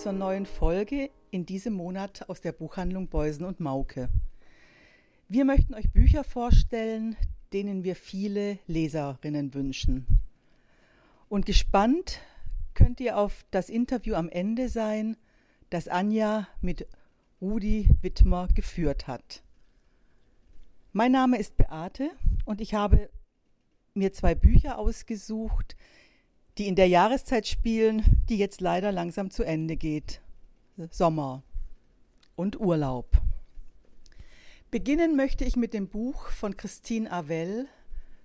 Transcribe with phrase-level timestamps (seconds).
[0.00, 4.08] Zur neuen Folge in diesem Monat aus der Buchhandlung Beusen und Mauke.
[5.28, 7.16] Wir möchten euch Bücher vorstellen,
[7.52, 10.06] denen wir viele Leserinnen wünschen.
[11.28, 12.22] Und gespannt
[12.72, 15.18] könnt ihr auf das Interview am Ende sein,
[15.68, 16.86] das Anja mit
[17.42, 19.42] Rudi Wittmer geführt hat.
[20.94, 22.08] Mein Name ist Beate
[22.46, 23.10] und ich habe
[23.92, 25.76] mir zwei Bücher ausgesucht,
[26.60, 30.20] die in der Jahreszeit spielen, die jetzt leider langsam zu Ende geht.
[30.90, 31.42] Sommer
[32.36, 33.06] und Urlaub.
[34.70, 37.66] Beginnen möchte ich mit dem Buch von Christine Avell.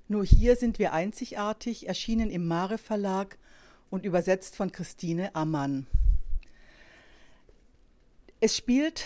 [0.09, 3.37] Nur hier sind wir einzigartig, erschienen im Mare Verlag
[3.89, 5.87] und übersetzt von Christine Ammann.
[8.41, 9.05] Es spielt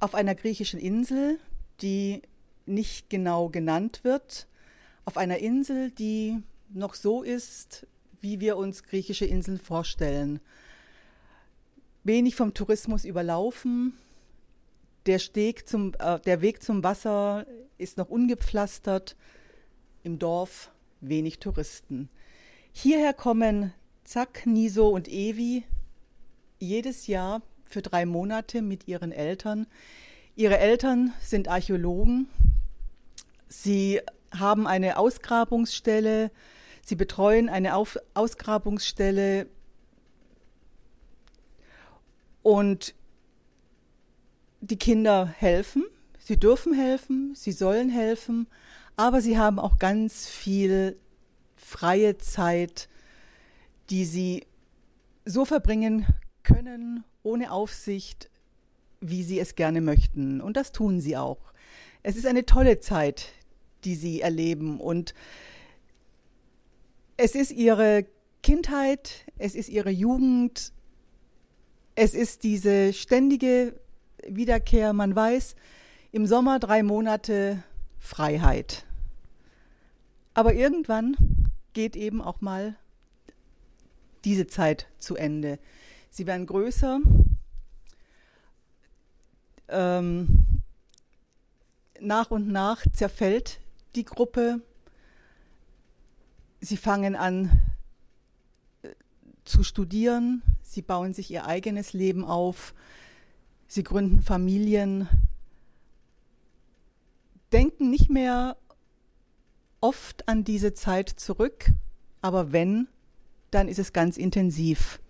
[0.00, 1.38] auf einer griechischen Insel,
[1.82, 2.22] die
[2.64, 4.48] nicht genau genannt wird,
[5.04, 7.86] auf einer Insel, die noch so ist,
[8.24, 10.40] wie wir uns griechische Inseln vorstellen.
[12.04, 13.92] Wenig vom Tourismus überlaufen.
[15.04, 19.14] Der, Steg zum, äh, der Weg zum Wasser ist noch ungepflastert.
[20.04, 20.70] Im Dorf
[21.02, 22.08] wenig Touristen.
[22.72, 25.64] Hierher kommen Zack, Niso und Evi
[26.58, 29.66] jedes Jahr für drei Monate mit ihren Eltern.
[30.34, 32.30] Ihre Eltern sind Archäologen.
[33.48, 34.00] Sie
[34.32, 36.30] haben eine Ausgrabungsstelle
[36.84, 39.46] Sie betreuen eine Auf Ausgrabungsstelle
[42.42, 42.94] und
[44.60, 45.84] die Kinder helfen.
[46.18, 48.48] Sie dürfen helfen, sie sollen helfen,
[48.96, 50.98] aber sie haben auch ganz viel
[51.56, 52.88] freie Zeit,
[53.88, 54.46] die sie
[55.24, 56.06] so verbringen
[56.42, 58.30] können, ohne Aufsicht,
[59.00, 60.42] wie sie es gerne möchten.
[60.42, 61.52] Und das tun sie auch.
[62.02, 63.28] Es ist eine tolle Zeit,
[63.84, 64.80] die sie erleben.
[64.80, 65.14] Und
[67.16, 68.06] es ist ihre
[68.42, 70.72] Kindheit, es ist ihre Jugend,
[71.94, 73.78] es ist diese ständige
[74.26, 74.92] Wiederkehr.
[74.92, 75.54] Man weiß,
[76.12, 77.62] im Sommer drei Monate
[77.98, 78.84] Freiheit.
[80.34, 81.16] Aber irgendwann
[81.72, 82.76] geht eben auch mal
[84.24, 85.58] diese Zeit zu Ende.
[86.10, 87.00] Sie werden größer.
[89.68, 90.62] Ähm,
[92.00, 93.60] nach und nach zerfällt
[93.94, 94.60] die Gruppe
[96.64, 97.60] Sie fangen an
[98.80, 98.88] äh,
[99.44, 102.72] zu studieren, sie bauen sich ihr eigenes Leben auf,
[103.66, 105.06] sie gründen Familien,
[107.52, 108.56] denken nicht mehr
[109.82, 111.70] oft an diese Zeit zurück,
[112.22, 112.88] aber wenn,
[113.50, 115.00] dann ist es ganz intensiv.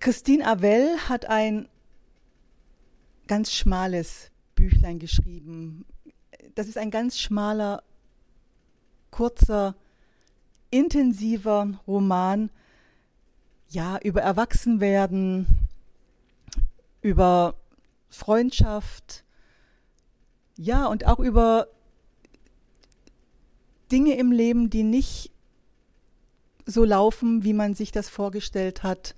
[0.00, 1.68] Christine Avell hat ein
[3.26, 5.84] ganz schmales Büchlein geschrieben.
[6.54, 7.82] Das ist ein ganz schmaler
[9.14, 9.76] kurzer,
[10.70, 12.50] intensiver Roman,
[13.68, 15.46] ja, über Erwachsenwerden,
[17.00, 17.54] über
[18.08, 19.24] Freundschaft,
[20.56, 21.68] ja, und auch über
[23.92, 25.30] Dinge im Leben, die nicht
[26.66, 29.14] so laufen, wie man sich das vorgestellt hat,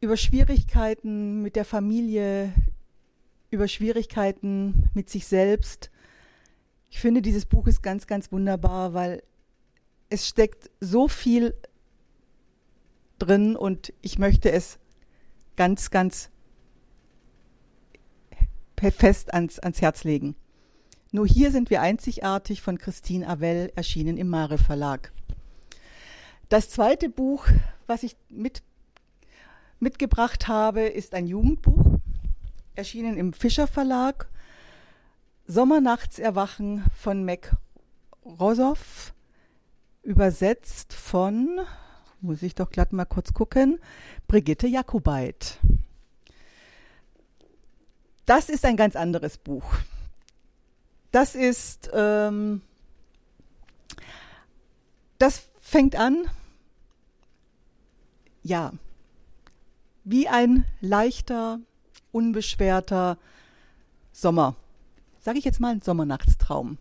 [0.00, 2.54] über Schwierigkeiten mit der Familie,
[3.50, 5.90] über Schwierigkeiten mit sich selbst,
[6.90, 9.22] ich finde, dieses Buch ist ganz, ganz wunderbar, weil
[10.08, 11.54] es steckt so viel
[13.18, 14.78] drin und ich möchte es
[15.56, 16.30] ganz, ganz
[18.80, 20.36] fest ans, ans Herz legen.
[21.10, 25.12] Nur hier sind wir einzigartig von Christine Avell, erschienen im Mare Verlag.
[26.48, 27.46] Das zweite Buch,
[27.86, 28.62] was ich mit,
[29.80, 31.98] mitgebracht habe, ist ein Jugendbuch,
[32.74, 34.28] erschienen im Fischer Verlag
[35.50, 37.56] Sommernachtserwachen von Mac
[38.22, 39.14] Rosoff,
[40.02, 41.60] übersetzt von,
[42.20, 43.80] muss ich doch glatt mal kurz gucken,
[44.26, 45.58] Brigitte Jakobait.
[48.26, 49.64] Das ist ein ganz anderes Buch.
[51.12, 52.60] Das ist, ähm,
[55.18, 56.28] das fängt an,
[58.42, 58.72] ja,
[60.04, 61.58] wie ein leichter,
[62.12, 63.16] unbeschwerter
[64.12, 64.54] Sommer
[65.20, 66.78] sage ich jetzt mal, ein Sommernachtstraum.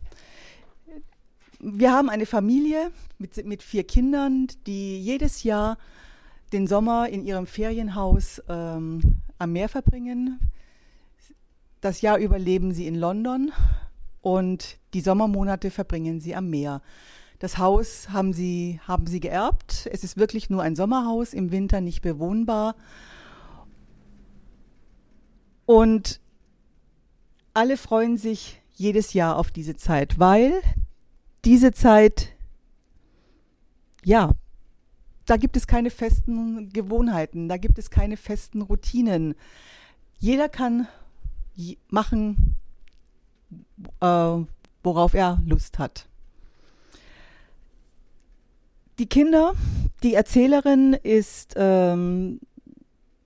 [1.60, 5.78] wir haben eine Familie mit, mit vier Kindern, die jedes Jahr
[6.54, 10.40] den Sommer in ihrem Ferienhaus ähm, am Meer verbringen.
[11.82, 13.52] Das Jahr über leben sie in London
[14.22, 16.82] und die Sommermonate verbringen sie am Meer.
[17.40, 19.88] Das Haus haben sie, haben sie geerbt.
[19.92, 22.76] Es ist wirklich nur ein Sommerhaus, im Winter nicht bewohnbar.
[25.66, 26.20] Und
[27.58, 30.62] alle freuen sich jedes Jahr auf diese Zeit, weil
[31.44, 32.30] diese Zeit,
[34.04, 34.32] ja,
[35.26, 39.34] da gibt es keine festen Gewohnheiten, da gibt es keine festen Routinen.
[40.20, 40.88] Jeder kann
[41.90, 42.56] machen,
[44.02, 44.38] äh,
[44.84, 46.08] worauf er Lust hat.
[49.00, 49.56] Die Kinder,
[50.04, 52.40] die Erzählerin ist ähm,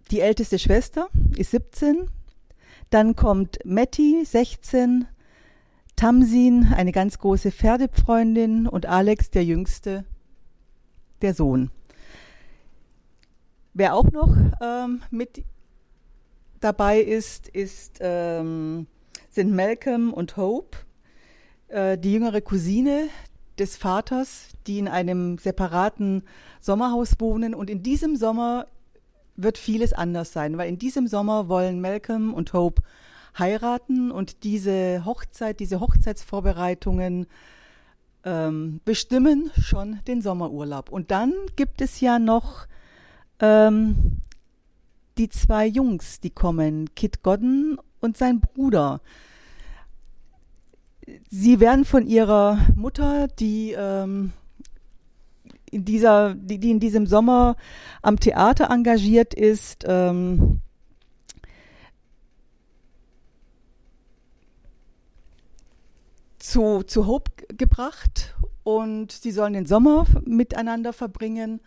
[0.10, 2.08] die älteste Schwester, ist 17.
[2.92, 5.08] Dann kommt Matti, 16.
[5.96, 10.04] Tamsin, eine ganz große Pferdefreundin und Alex, der jüngste,
[11.22, 11.72] der Sohn.
[13.74, 15.46] Wer auch noch ähm, mit
[16.60, 18.88] dabei ist, ist, ähm,
[19.30, 20.80] sind Malcolm und Hope,
[21.70, 23.08] äh, die jüngere Cousine
[23.58, 26.24] des Vaters, die in einem separaten
[26.60, 27.56] Sommerhaus wohnen.
[27.56, 28.68] Und in diesem Sommer
[29.36, 32.82] wird vieles anders sein, weil in diesem Sommer wollen Malcolm und Hope
[33.38, 37.28] heiraten und diese Hochzeit, diese Hochzeitsvorbereitungen
[38.24, 40.90] ähm, bestimmen schon den Sommerurlaub.
[40.90, 42.68] Und dann gibt es ja noch
[43.40, 44.18] ähm,
[45.18, 49.02] die zwei Jungs, die kommen, Kit Godden und sein Bruder.
[51.30, 54.34] Sie werden von ihrer Mutter, die ähm,
[55.72, 57.56] in dieser, die, die in diesem Sommer
[58.02, 60.60] am Theater engagiert ist, ähm,
[66.38, 71.62] zu, zu Hope gebracht und sie sollen den Sommer miteinander verbringen.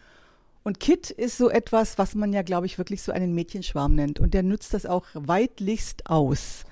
[0.63, 4.19] Und Kit ist so etwas, was man ja, glaube ich, wirklich so einen Mädchenschwarm nennt.
[4.19, 6.65] Und der nützt das auch weitlichst aus.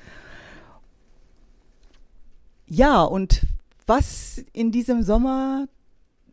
[2.67, 3.43] Ja, und
[3.87, 5.69] was in diesem Sommer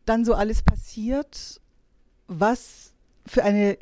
[0.10, 1.62] dann so alles passiert,
[2.28, 2.94] was
[3.28, 3.78] für eine,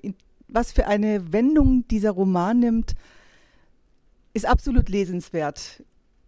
[0.50, 2.96] was für eine Wendung dieser Roman nimmt,
[4.34, 5.84] ist absolut lesenswert.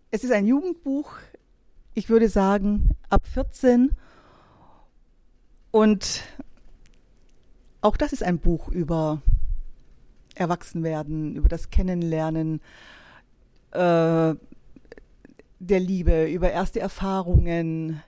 [0.10, 1.12] Es ist ein Jugendbuch,
[1.94, 3.92] ich würde sagen, ab 14.
[5.72, 6.24] Und
[7.82, 9.22] auch das ist ein Buch über
[10.34, 12.62] Erwachsenwerden, über das Kennenlernen
[13.72, 14.34] äh,
[15.60, 18.02] der Liebe, über erste Erfahrungen,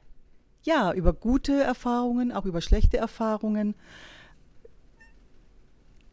[0.63, 3.75] ja, über gute Erfahrungen, auch über schlechte Erfahrungen.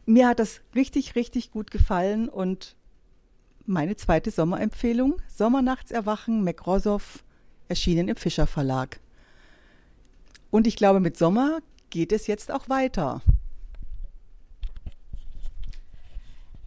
[0.05, 2.75] Mir hat das richtig, richtig gut gefallen und
[3.65, 7.23] meine zweite Sommerempfehlung, Sommernachtserwachen, McRossoff,
[7.67, 8.99] erschienen im Fischer Verlag.
[10.49, 11.59] Und ich glaube, mit Sommer
[11.91, 13.21] geht es jetzt auch weiter.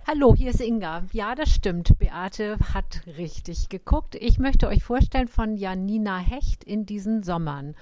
[0.04, 1.04] Hallo, hier ist Inga.
[1.12, 1.96] Ja, das stimmt.
[2.00, 4.16] Beate hat richtig geguckt.
[4.16, 7.76] Ich möchte euch vorstellen von Janina Hecht in diesen Sommern.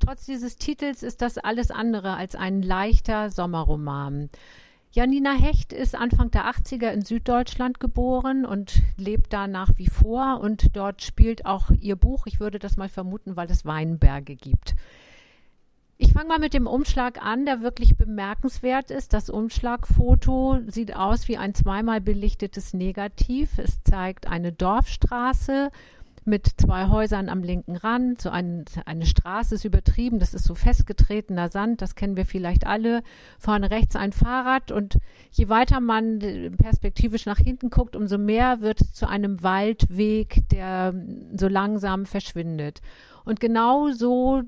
[0.00, 4.30] Trotz dieses Titels ist das alles andere als ein leichter Sommerroman.
[4.90, 10.40] Janina Hecht ist Anfang der 80er in Süddeutschland geboren und lebt da nach wie vor
[10.42, 14.74] und dort spielt auch ihr Buch, ich würde das mal vermuten, weil es Weinberge gibt.
[16.02, 19.12] Ich fange mal mit dem Umschlag an, der wirklich bemerkenswert ist.
[19.12, 23.58] Das Umschlagfoto sieht aus wie ein zweimal belichtetes Negativ.
[23.58, 25.70] Es zeigt eine Dorfstraße
[26.24, 28.20] mit zwei Häusern am linken Rand.
[28.20, 32.66] So ein, eine Straße ist übertrieben, das ist so festgetretener Sand, das kennen wir vielleicht
[32.66, 33.02] alle.
[33.38, 34.98] Vorne rechts ein Fahrrad und
[35.30, 36.18] je weiter man
[36.58, 40.94] perspektivisch nach hinten guckt, umso mehr wird es zu einem Waldweg, der
[41.36, 42.80] so langsam verschwindet.
[43.24, 44.42] Und genau so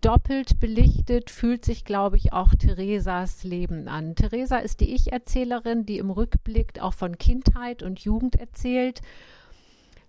[0.00, 4.16] doppelt belichtet fühlt sich, glaube ich, auch Theresas Leben an.
[4.16, 9.00] Theresa ist die Ich-Erzählerin, die im Rückblick auch von Kindheit und Jugend erzählt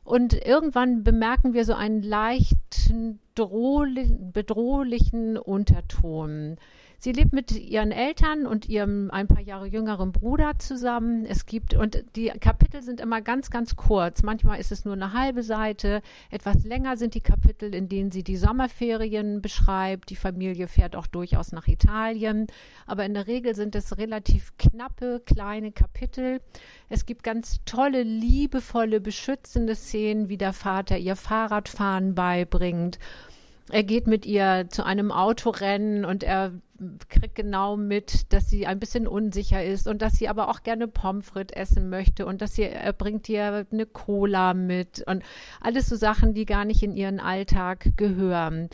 [0.10, 6.58] und irgendwann bemerken wir so einen leichten bedrohlichen Unterton.
[7.02, 11.24] Sie lebt mit ihren Eltern und ihrem ein paar Jahre jüngeren Bruder zusammen.
[11.24, 14.22] Es gibt, und die Kapitel sind immer ganz, ganz kurz.
[14.22, 16.02] Manchmal ist es nur eine halbe Seite.
[16.30, 20.10] Etwas länger sind die Kapitel, in denen sie die Sommerferien beschreibt.
[20.10, 22.48] Die Familie fährt auch durchaus nach Italien.
[22.86, 26.42] Aber in der Regel sind es relativ knappe, kleine Kapitel.
[26.90, 33.00] Es gibt ganz tolle, liebevolle, beschützende Szenen, wie der Vater ihr Fahrradfahren beibringt
[33.72, 36.54] er geht mit ihr zu einem Autorennen und er
[37.10, 40.88] kriegt genau mit, dass sie ein bisschen unsicher ist und dass sie aber auch gerne
[40.88, 45.24] Pommes frites essen möchte und dass sie, er bringt ihr eine Cola mit und
[45.62, 48.70] alles so Sachen, die gar nicht in ihren Alltag gehören.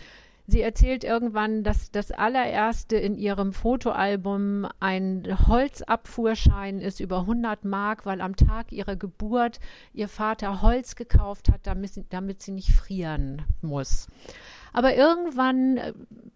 [0.47, 8.05] Sie erzählt irgendwann, dass das allererste in ihrem Fotoalbum ein Holzabfuhrschein ist über 100 Mark,
[8.05, 9.59] weil am Tag ihrer Geburt
[9.91, 14.07] ihr Vater Holz gekauft hat, damit sie, damit sie nicht frieren muss.
[14.71, 15.93] Aber irgendwann äh,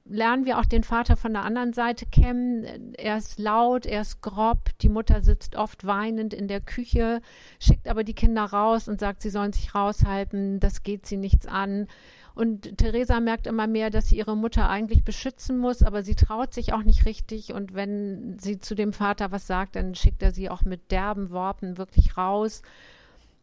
[0.09, 2.93] lernen wir auch den Vater von der anderen Seite kennen.
[2.97, 4.77] Er ist laut, er ist grob.
[4.81, 7.21] Die Mutter sitzt oft weinend in der Küche,
[7.59, 10.59] schickt aber die Kinder raus und sagt, sie sollen sich raushalten.
[10.59, 11.87] Das geht sie nichts an.
[12.35, 16.53] Und Theresa merkt immer mehr, dass sie ihre Mutter eigentlich beschützen muss, aber sie traut
[16.53, 17.53] sich auch nicht richtig.
[17.53, 21.31] Und wenn sie zu dem Vater was sagt, dann schickt er sie auch mit derben
[21.31, 22.61] Worten wirklich raus.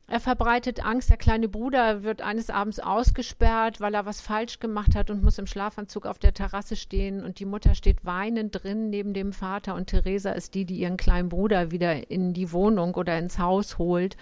[0.08, 1.10] Er verbreitet Angst.
[1.10, 5.38] Der kleine Bruder wird eines Abends ausgesperrt, weil er was falsch gemacht hat und muss
[5.38, 7.24] im Schlafanzug auf der Terrasse stehen.
[7.24, 9.74] Und die Mutter steht weinend drin neben dem Vater.
[9.74, 13.78] Und Theresa ist die, die ihren kleinen Bruder wieder in die Wohnung oder ins Haus
[13.78, 14.16] holt.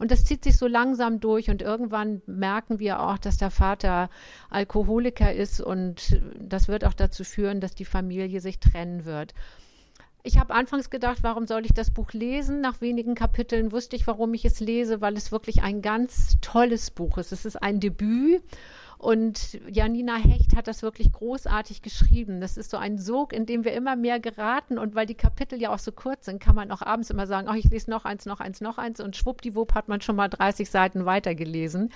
[0.00, 1.50] Und das zieht sich so langsam durch.
[1.50, 4.10] Und irgendwann merken wir auch, dass der Vater
[4.50, 5.60] Alkoholiker ist.
[5.60, 9.34] Und das wird auch dazu führen, dass die Familie sich trennen wird.
[10.22, 12.60] Ich habe anfangs gedacht, warum soll ich das Buch lesen?
[12.60, 16.90] Nach wenigen Kapiteln wusste ich, warum ich es lese, weil es wirklich ein ganz tolles
[16.90, 17.32] Buch ist.
[17.32, 18.42] Es ist ein Debüt
[18.98, 22.40] und Janina Hecht hat das wirklich großartig geschrieben.
[22.40, 24.76] Das ist so ein Sog, in dem wir immer mehr geraten.
[24.76, 27.46] Und weil die Kapitel ja auch so kurz sind, kann man auch abends immer sagen,
[27.48, 28.98] ach, ich lese noch eins, noch eins, noch eins.
[28.98, 31.92] Und schwuppdiwupp hat man schon mal 30 Seiten weitergelesen.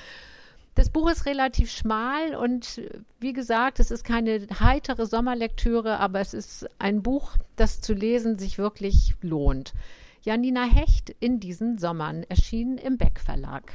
[0.74, 2.80] Das Buch ist relativ schmal und
[3.20, 8.38] wie gesagt, es ist keine heitere Sommerlektüre, aber es ist ein Buch, das zu lesen
[8.38, 9.74] sich wirklich lohnt.
[10.22, 13.72] Janina Hecht in diesen Sommern erschien im Beck Verlag.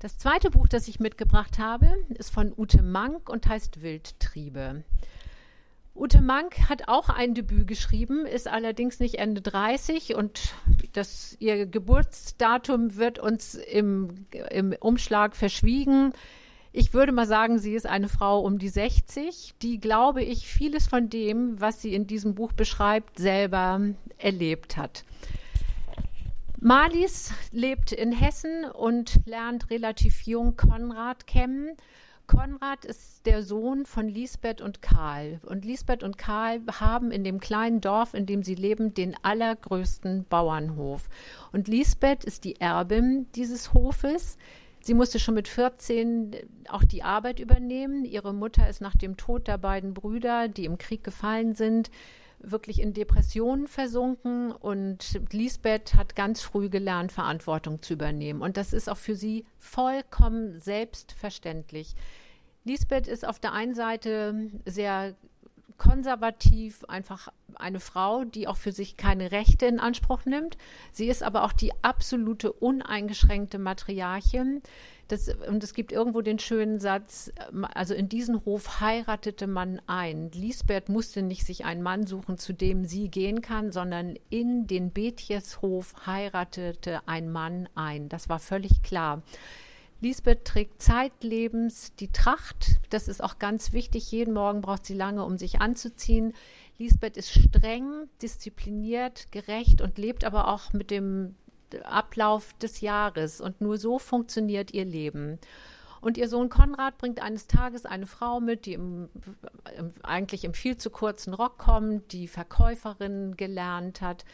[0.00, 4.84] Das zweite Buch, das ich mitgebracht habe, ist von Ute Mank und heißt Wildtriebe.
[5.96, 10.54] Ute Mank hat auch ein Debüt geschrieben, ist allerdings nicht Ende 30 und
[10.92, 16.12] das, ihr Geburtsdatum wird uns im, im Umschlag verschwiegen.
[16.72, 20.86] Ich würde mal sagen, sie ist eine Frau um die 60, die, glaube ich, vieles
[20.86, 23.80] von dem, was sie in diesem Buch beschreibt, selber
[24.18, 25.02] erlebt hat.
[26.60, 31.74] Marlies lebt in Hessen und lernt relativ jung Konrad kennen
[32.26, 35.40] Konrad ist der Sohn von Lisbeth und Karl.
[35.44, 40.24] Und Lisbeth und Karl haben in dem kleinen Dorf, in dem sie leben, den allergrößten
[40.28, 41.08] Bauernhof.
[41.52, 44.38] Und Lisbeth ist die Erbin dieses Hofes.
[44.80, 46.36] Sie musste schon mit 14
[46.68, 48.04] auch die Arbeit übernehmen.
[48.04, 51.90] Ihre Mutter ist nach dem Tod der beiden Brüder, die im Krieg gefallen sind,
[52.40, 58.42] wirklich in Depressionen versunken und Lisbeth hat ganz früh gelernt, Verantwortung zu übernehmen.
[58.42, 61.94] Und das ist auch für sie vollkommen selbstverständlich.
[62.64, 65.14] Lisbeth ist auf der einen Seite sehr
[65.78, 70.56] konservativ, einfach eine Frau, die auch für sich keine Rechte in Anspruch nimmt.
[70.92, 74.62] Sie ist aber auch die absolute uneingeschränkte Matriarchin.
[75.08, 77.32] Das, und es gibt irgendwo den schönen Satz,
[77.74, 80.30] also in diesen Hof heiratete man ein.
[80.32, 84.90] Lisbeth musste nicht sich einen Mann suchen, zu dem sie gehen kann, sondern in den
[84.90, 88.08] Betjeshof heiratete ein Mann ein.
[88.08, 89.22] Das war völlig klar.
[90.06, 92.76] Lisbeth trägt zeitlebens die Tracht.
[92.90, 94.12] Das ist auch ganz wichtig.
[94.12, 96.32] Jeden Morgen braucht sie lange, um sich anzuziehen.
[96.78, 101.34] Lisbeth ist streng, diszipliniert, gerecht und lebt aber auch mit dem
[101.82, 103.40] Ablauf des Jahres.
[103.40, 105.40] Und nur so funktioniert ihr Leben.
[106.00, 109.08] Und ihr Sohn Konrad bringt eines Tages eine Frau mit, die im,
[109.76, 114.24] im, eigentlich im viel zu kurzen Rock kommt, die Verkäuferin gelernt hat,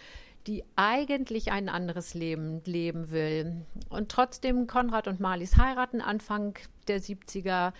[0.46, 3.64] die eigentlich ein anderes Leben leben will.
[3.88, 6.58] Und trotzdem Konrad und Marlies heiraten Anfang
[6.88, 7.72] der 70er.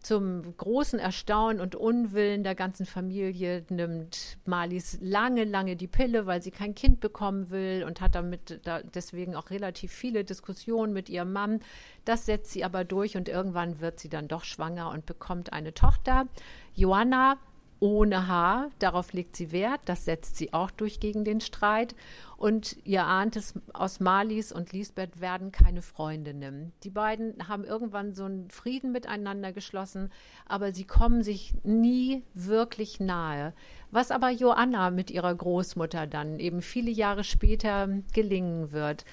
[0.00, 6.40] Zum großen Erstaunen und Unwillen der ganzen Familie nimmt Marlies lange, lange die Pille, weil
[6.40, 11.08] sie kein Kind bekommen will und hat damit da deswegen auch relativ viele Diskussionen mit
[11.08, 11.60] ihrem Mann.
[12.04, 15.74] Das setzt sie aber durch und irgendwann wird sie dann doch schwanger und bekommt eine
[15.74, 16.28] Tochter.
[16.76, 17.36] Joanna
[17.80, 18.70] ohne Haar.
[18.78, 19.80] Darauf legt sie Wert.
[19.84, 21.94] Das setzt sie auch durch gegen den Streit.
[22.36, 26.72] Und ihr ahnt es, aus Marlies und Lisbeth werden keine Freundinnen.
[26.84, 30.10] Die beiden haben irgendwann so einen Frieden miteinander geschlossen,
[30.46, 33.54] aber sie kommen sich nie wirklich nahe.
[33.90, 39.04] Was aber Joanna mit ihrer Großmutter dann eben viele Jahre später gelingen wird.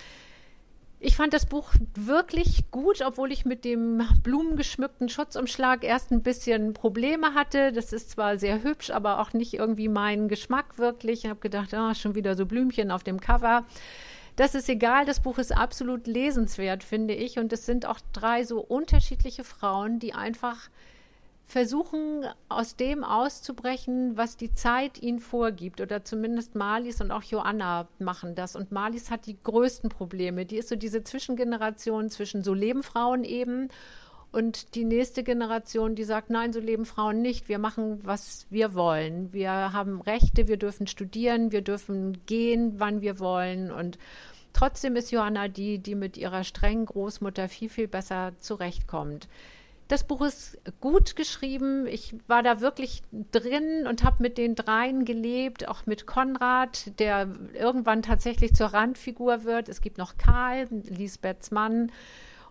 [1.07, 6.73] Ich fand das Buch wirklich gut, obwohl ich mit dem blumengeschmückten Schutzumschlag erst ein bisschen
[6.73, 7.71] Probleme hatte.
[7.71, 11.23] Das ist zwar sehr hübsch, aber auch nicht irgendwie mein Geschmack wirklich.
[11.23, 13.67] Ich habe gedacht, ah, schon wieder so Blümchen auf dem Cover.
[14.35, 17.37] Das ist egal, das Buch ist absolut lesenswert, finde ich.
[17.37, 20.69] Und es sind auch drei so unterschiedliche Frauen, die einfach
[21.45, 25.79] versuchen, aus dem auszubrechen, was die Zeit ihnen vorgibt.
[25.79, 28.55] Oder zumindest Marlies und auch Joanna machen das.
[28.55, 30.45] Und Marlies hat die größten Probleme.
[30.45, 33.69] Die ist so diese Zwischengeneration zwischen so Lebenfrauen eben
[34.35, 37.47] und die nächste Generation, die sagt, nein, so leben Frauen nicht.
[37.47, 39.31] Wir machen, was wir wollen.
[39.31, 43.71] Wir haben Rechte, wir dürfen studieren, wir dürfen gehen, wann wir wollen.
[43.71, 43.97] Und
[44.51, 49.29] trotzdem ist Johanna die, die mit ihrer strengen Großmutter viel, viel besser zurechtkommt.
[49.87, 51.85] Das Buch ist gut geschrieben.
[51.85, 57.29] Ich war da wirklich drin und habe mit den dreien gelebt, auch mit Konrad, der
[57.53, 59.69] irgendwann tatsächlich zur Randfigur wird.
[59.69, 61.91] Es gibt noch Karl, Lisbeths Mann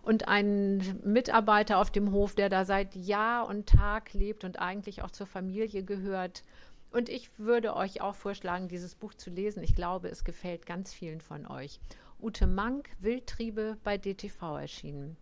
[0.01, 5.01] und einen Mitarbeiter auf dem Hof, der da seit Jahr und Tag lebt und eigentlich
[5.01, 6.43] auch zur Familie gehört.
[6.91, 9.61] Und ich würde euch auch vorschlagen, dieses Buch zu lesen.
[9.61, 11.81] Ich glaube, es gefällt ganz vielen von euch.
[12.21, 15.17] Ute Mank, Wildtriebe bei DTV erschienen.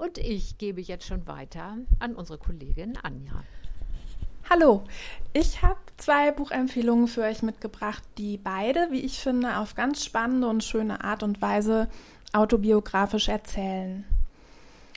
[0.00, 3.44] Und ich gebe jetzt schon weiter an unsere Kollegin Anja.
[4.48, 4.82] Hallo,
[5.34, 10.48] ich habe zwei Buchempfehlungen für euch mitgebracht, die beide, wie ich finde, auf ganz spannende
[10.48, 11.86] und schöne Art und Weise
[12.32, 14.06] autobiografisch erzählen.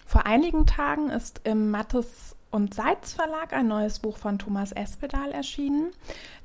[0.05, 5.33] Vor einigen Tagen ist im Mattes und Seitz Verlag ein neues Buch von Thomas Espedal
[5.33, 5.91] erschienen.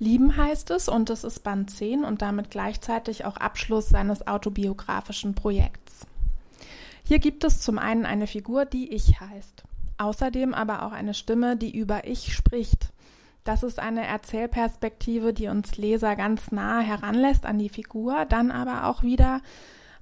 [0.01, 5.37] Lieben heißt es und es ist Band 10 und damit gleichzeitig auch Abschluss seines autobiografischen
[5.37, 6.09] Projekts.
[7.09, 9.63] Hier gibt es zum einen eine Figur, die Ich heißt.
[9.97, 12.93] Außerdem aber auch eine Stimme, die über Ich spricht.
[13.45, 18.87] Das ist eine Erzählperspektive, die uns Leser ganz nah heranlässt an die Figur, dann aber
[18.87, 19.41] auch wieder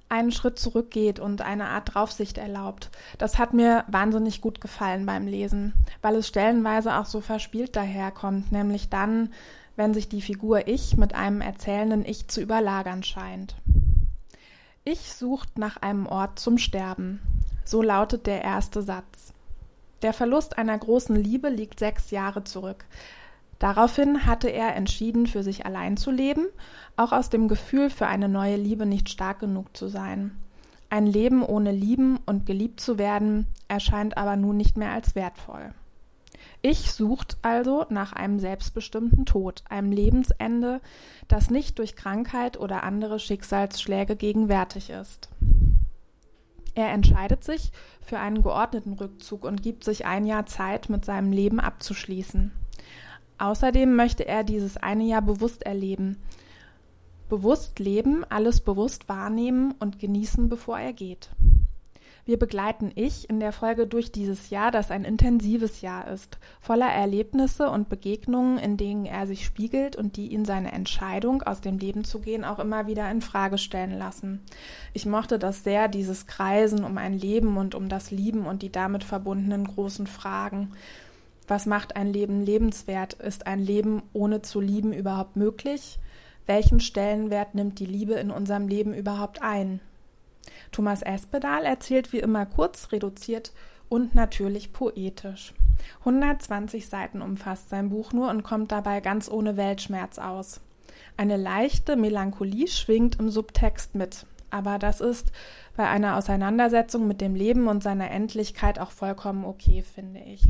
[0.09, 2.89] einen Schritt zurückgeht und eine Art Draufsicht erlaubt.
[3.17, 5.71] Das hat mir wahnsinnig gut gefallen beim Lesen,
[6.01, 9.31] weil es stellenweise auch so verspielt daherkommt, nämlich dann,
[9.77, 13.55] wenn sich die Figur Ich mit einem erzählenden Ich zu überlagern scheint.
[14.89, 17.19] Ich sucht nach einem Ort zum Sterben.
[17.65, 19.33] So lautet der erste Satz.
[20.01, 22.85] Der Verlust einer großen Liebe liegt sechs Jahre zurück.
[23.59, 26.45] Daraufhin hatte er entschieden, für sich allein zu leben,
[26.95, 30.37] auch aus dem Gefühl, für eine neue Liebe nicht stark genug zu sein.
[30.89, 35.73] Ein Leben ohne lieben und geliebt zu werden, erscheint aber nun nicht mehr als wertvoll.
[36.61, 40.81] Ich sucht also nach einem selbstbestimmten Tod, einem Lebensende,
[41.27, 45.29] das nicht durch Krankheit oder andere Schicksalsschläge gegenwärtig ist.
[46.73, 51.31] Er entscheidet sich für einen geordneten Rückzug und gibt sich ein Jahr Zeit, mit seinem
[51.31, 52.51] Leben abzuschließen.
[53.39, 56.17] Außerdem möchte er dieses eine Jahr bewusst erleben.
[57.29, 61.29] Bewusst leben, alles bewusst wahrnehmen und genießen, bevor er geht.
[62.27, 66.89] Wir begleiten Ich in der Folge durch dieses Jahr, das ein intensives Jahr ist, voller
[66.89, 71.77] Erlebnisse und Begegnungen, in denen er sich spiegelt und die ihn seine Entscheidung, aus dem
[71.77, 74.41] Leben zu gehen, auch immer wieder in Frage stellen lassen.
[74.91, 78.73] Ich mochte das sehr, dieses Kreisen um ein Leben und um das Lieben und die
[78.73, 80.73] damit verbundenen großen Fragen.
[81.47, 83.13] Was macht ein Leben lebenswert?
[83.13, 85.97] Ist ein Leben ohne zu lieben überhaupt möglich?
[86.45, 89.79] Welchen Stellenwert nimmt die Liebe in unserem Leben überhaupt ein?
[90.71, 93.51] Thomas Espedal erzählt wie immer kurz, reduziert
[93.89, 95.53] und natürlich poetisch.
[95.99, 100.61] 120 Seiten umfasst sein Buch nur und kommt dabei ganz ohne Weltschmerz aus.
[101.15, 105.31] Eine leichte Melancholie schwingt im Subtext mit, aber das ist
[105.75, 110.43] bei einer Auseinandersetzung mit dem Leben und seiner Endlichkeit auch vollkommen okay, finde ich.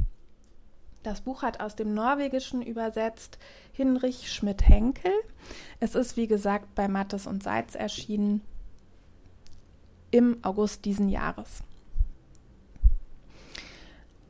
[1.03, 3.38] Das Buch hat aus dem Norwegischen übersetzt
[3.71, 5.12] Hinrich Schmidt-Henkel.
[5.80, 8.41] Es ist, wie gesagt, bei Mattes und Seitz erschienen
[10.12, 11.63] im August diesen Jahres.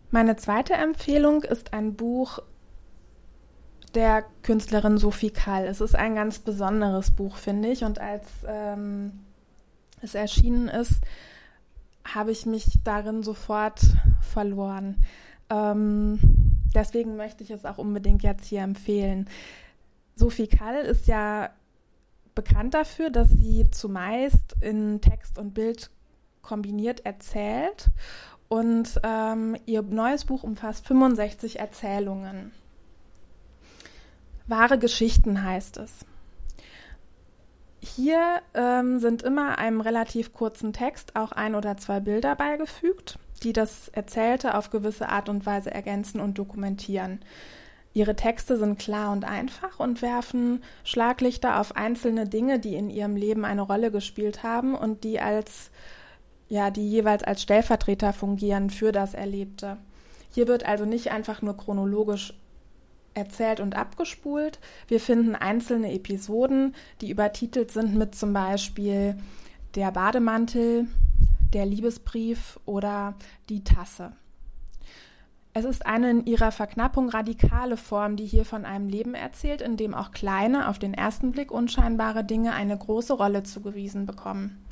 [0.09, 2.39] Meine zweite Empfehlung ist ein Buch
[3.93, 5.65] der Künstlerin Sophie Kall.
[5.65, 7.83] Es ist ein ganz besonderes Buch, finde ich.
[7.83, 9.19] Und als ähm,
[10.01, 11.01] es erschienen ist,
[12.05, 13.81] habe ich mich darin sofort
[14.21, 15.03] verloren.
[15.49, 16.19] Ähm,
[16.73, 19.29] deswegen möchte ich es auch unbedingt jetzt hier empfehlen.
[20.15, 21.49] Sophie Kall ist ja
[22.37, 25.89] bekannt dafür, dass sie zumeist in Text und Bild
[26.41, 27.89] kombiniert erzählt
[28.47, 32.53] und ähm, ihr neues Buch umfasst 65 Erzählungen.
[34.47, 36.05] Wahre Geschichten heißt es.
[37.81, 43.53] Hier ähm, sind immer einem relativ kurzen Text auch ein oder zwei Bilder beigefügt die
[43.53, 47.19] das Erzählte auf gewisse Art und Weise ergänzen und dokumentieren.
[47.97, 53.15] Ihre Texte sind klar und einfach und werfen Schlaglichter auf einzelne Dinge, die in ihrem
[53.15, 55.71] Leben eine Rolle gespielt haben und die als
[56.47, 59.77] ja, die jeweils als Stellvertreter fungieren für das Erlebte.
[60.29, 62.35] Hier wird also nicht einfach nur chronologisch
[63.15, 64.59] erzählt und abgespult.
[64.87, 69.17] Wir finden einzelne Episoden, die übertitelt sind mit zum Beispiel
[69.73, 70.85] der Bademantel,
[71.51, 73.15] der Liebesbrief oder
[73.49, 74.11] die Tasse.
[75.57, 79.75] Es ist eine in ihrer Verknappung radikale Form, die hier von einem Leben erzählt, in
[79.75, 84.63] dem auch kleine, auf den ersten Blick unscheinbare Dinge eine große Rolle zugewiesen bekommen.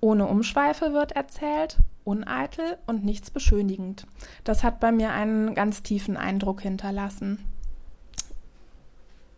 [0.00, 4.06] Ohne Umschweife wird erzählt, uneitel und nichts beschönigend.
[4.44, 7.44] Das hat bei mir einen ganz tiefen Eindruck hinterlassen.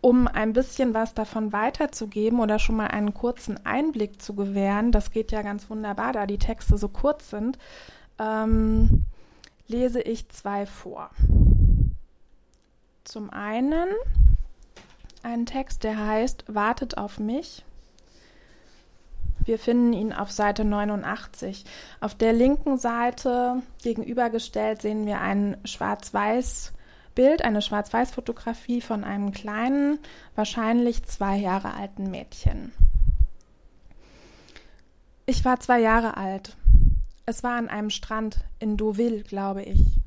[0.01, 5.11] Um ein bisschen was davon weiterzugeben oder schon mal einen kurzen Einblick zu gewähren, das
[5.11, 7.59] geht ja ganz wunderbar, da die Texte so kurz sind,
[8.21, 9.05] ähm,
[9.66, 11.11] lese ich zwei vor.
[13.05, 13.88] Zum einen
[15.22, 17.64] einen Text, der heißt Wartet auf mich
[19.44, 21.64] wir finden ihn auf Seite 89.
[22.00, 26.72] Auf der linken Seite gegenübergestellt sehen wir ein schwarz-weiß
[27.14, 29.98] Bild, eine Schwarz-Weiß-Fotografie von einem kleinen,
[30.35, 32.72] wahrscheinlich zwei Jahre alten Mädchen.
[35.27, 36.57] Ich war zwei Jahre alt.
[37.27, 39.99] Es war an einem Strand in Deauville, glaube ich.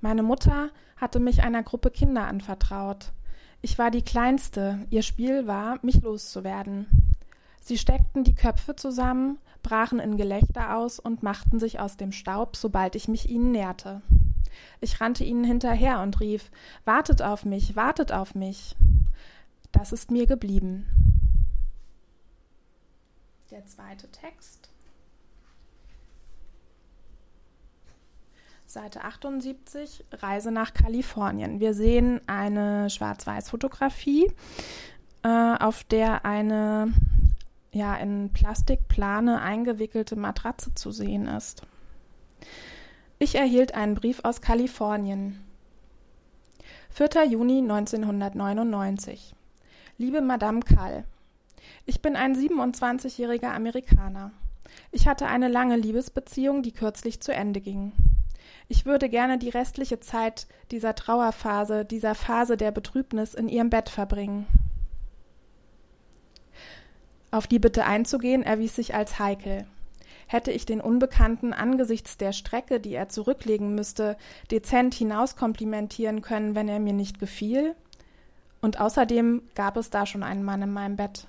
[0.00, 3.12] Meine Mutter hatte mich einer Gruppe Kinder anvertraut.
[3.62, 4.86] Ich war die Kleinste.
[4.90, 6.86] Ihr Spiel war, mich loszuwerden.
[7.60, 12.56] Sie steckten die Köpfe zusammen, brachen in Gelächter aus und machten sich aus dem Staub,
[12.56, 14.02] sobald ich mich ihnen näherte.
[14.80, 16.50] Ich rannte ihnen hinterher und rief
[16.84, 18.76] Wartet auf mich, wartet auf mich.
[19.72, 20.86] Das ist mir geblieben.
[23.50, 24.65] Der zweite Text.
[28.76, 31.60] Seite 78, Reise nach Kalifornien.
[31.60, 34.30] Wir sehen eine Schwarz-Weiß-Fotografie,
[35.22, 36.92] äh, auf der eine
[37.72, 41.62] ja in Plastikplane eingewickelte Matratze zu sehen ist.
[43.18, 45.42] Ich erhielt einen Brief aus Kalifornien.
[46.90, 47.24] 4.
[47.30, 49.34] Juni 1999.
[49.96, 51.04] Liebe Madame Kall,
[51.86, 54.32] ich bin ein 27-jähriger Amerikaner.
[54.92, 57.92] Ich hatte eine lange Liebesbeziehung, die kürzlich zu Ende ging.
[58.68, 63.88] Ich würde gerne die restliche Zeit dieser Trauerphase, dieser Phase der Betrübnis in ihrem Bett
[63.88, 64.46] verbringen.
[67.30, 69.66] Auf die Bitte einzugehen erwies sich als heikel.
[70.26, 74.16] Hätte ich den Unbekannten angesichts der Strecke, die er zurücklegen müsste,
[74.50, 77.76] dezent hinauskomplimentieren können, wenn er mir nicht gefiel?
[78.60, 81.28] Und außerdem gab es da schon einen Mann in meinem Bett.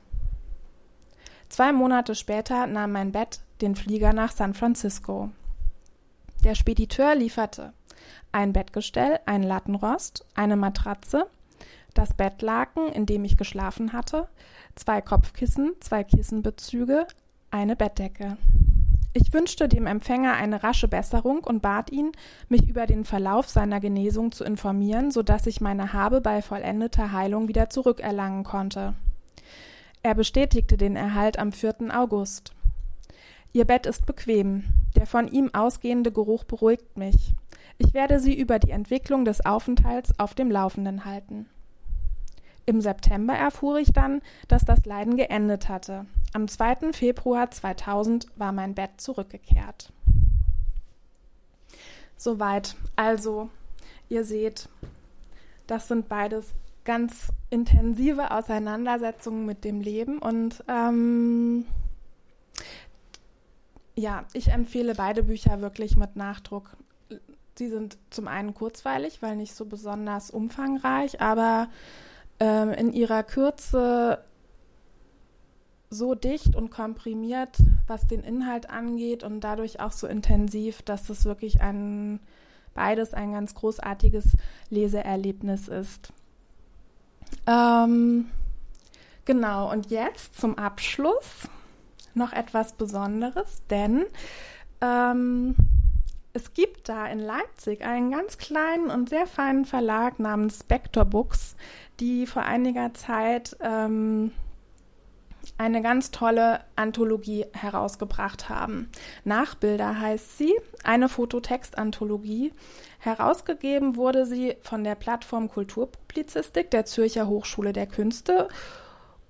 [1.49, 5.29] Zwei Monate später nahm mein Bett den Flieger nach San Francisco.
[6.43, 7.73] Der Spediteur lieferte
[8.31, 11.27] ein Bettgestell, ein Lattenrost, eine Matratze,
[11.93, 14.27] das Bettlaken, in dem ich geschlafen hatte,
[14.75, 17.07] zwei Kopfkissen, zwei Kissenbezüge,
[17.49, 18.37] eine Bettdecke.
[19.13, 22.11] Ich wünschte dem Empfänger eine rasche Besserung und bat ihn,
[22.49, 27.11] mich über den Verlauf seiner Genesung zu informieren, so dass ich meine Habe bei vollendeter
[27.11, 28.93] Heilung wieder zurückerlangen konnte.
[30.03, 31.75] Er bestätigte den Erhalt am 4.
[31.91, 32.53] August.
[33.53, 34.65] Ihr Bett ist bequem.
[34.97, 37.35] Der von ihm ausgehende Geruch beruhigt mich.
[37.77, 41.45] Ich werde Sie über die Entwicklung des Aufenthalts auf dem Laufenden halten.
[42.65, 46.07] Im September erfuhr ich dann, dass das Leiden geendet hatte.
[46.33, 46.91] Am 2.
[46.93, 49.93] Februar 2000 war mein Bett zurückgekehrt.
[52.17, 52.75] Soweit.
[52.95, 53.49] Also,
[54.09, 54.67] ihr seht,
[55.67, 61.65] das sind beides ganz intensive Auseinandersetzungen mit dem Leben und ähm,
[63.97, 66.77] ja, ich empfehle beide Bücher wirklich mit Nachdruck.
[67.57, 71.67] Sie sind zum einen kurzweilig, weil nicht so besonders umfangreich, aber
[72.39, 74.23] ähm, in ihrer Kürze
[75.89, 77.57] so dicht und komprimiert,
[77.87, 82.19] was den Inhalt angeht und dadurch auch so intensiv, dass es wirklich ein
[82.75, 84.33] beides ein ganz großartiges
[84.69, 86.13] Leseerlebnis ist.
[87.47, 88.27] Ähm,
[89.25, 91.49] genau, und jetzt zum Abschluss
[92.17, 94.05] noch etwas Besonderes, denn
[94.81, 95.55] ähm,
[96.33, 101.55] es gibt da in Leipzig einen ganz kleinen und sehr feinen Verlag namens Spector Books,
[101.99, 104.31] die vor einiger Zeit ähm,
[105.57, 108.89] eine ganz tolle Anthologie herausgebracht haben.
[109.23, 110.53] Nachbilder heißt sie,
[110.83, 112.53] eine Fototext-Anthologie.
[112.99, 118.47] Herausgegeben wurde sie von der Plattform Kulturpublizistik der Zürcher Hochschule der Künste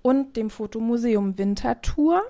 [0.01, 2.23] und dem Fotomuseum Winterthur.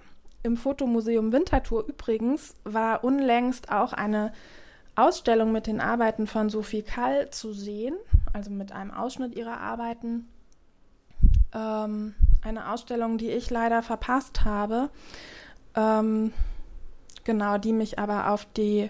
[0.43, 4.31] Im Fotomuseum Winterthur übrigens war unlängst auch eine
[4.95, 7.95] Ausstellung mit den Arbeiten von Sophie Kall zu sehen,
[8.33, 10.27] also mit einem Ausschnitt ihrer Arbeiten.
[11.53, 14.89] Ähm, eine Ausstellung, die ich leider verpasst habe,
[15.75, 16.33] ähm,
[17.23, 18.89] genau, die mich aber auf die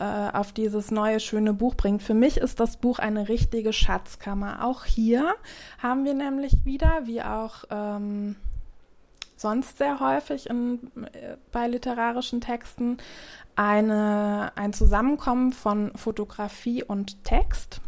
[0.00, 2.02] äh, auf dieses neue schöne Buch bringt.
[2.02, 4.64] Für mich ist das Buch eine richtige Schatzkammer.
[4.64, 5.34] Auch hier
[5.78, 8.36] haben wir nämlich wieder, wie auch ähm,
[9.40, 10.80] sonst sehr häufig in,
[11.12, 12.98] äh, bei literarischen Texten,
[13.56, 17.80] eine, ein Zusammenkommen von Fotografie und Text.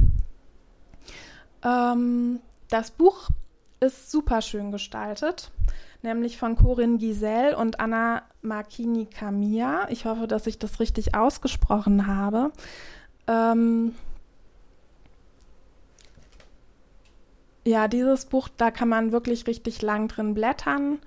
[1.62, 3.28] Ähm, das Buch
[3.80, 5.50] ist super schön gestaltet.
[6.04, 9.86] nämlich von Corinne Giselle und Anna Marchini Camilla.
[9.88, 12.50] Ich hoffe, dass ich das richtig ausgesprochen habe.
[13.28, 13.94] Ähm
[17.64, 20.98] ja, dieses Buch, da kann man wirklich richtig lang drin blättern.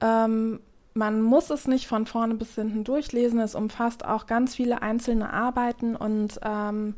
[0.00, 0.60] Ähm,
[0.94, 3.38] man muss es nicht von vorne bis hinten durchlesen.
[3.40, 6.94] Es umfasst auch ganz viele einzelne Arbeiten und ähm,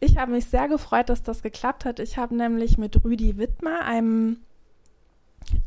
[0.00, 2.00] ich habe mich sehr gefreut, dass das geklappt hat.
[2.00, 4.38] Ich habe nämlich mit Rüdi Wittmer, einem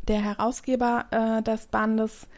[0.06, 2.28] der Herausgeber äh, des Bandes,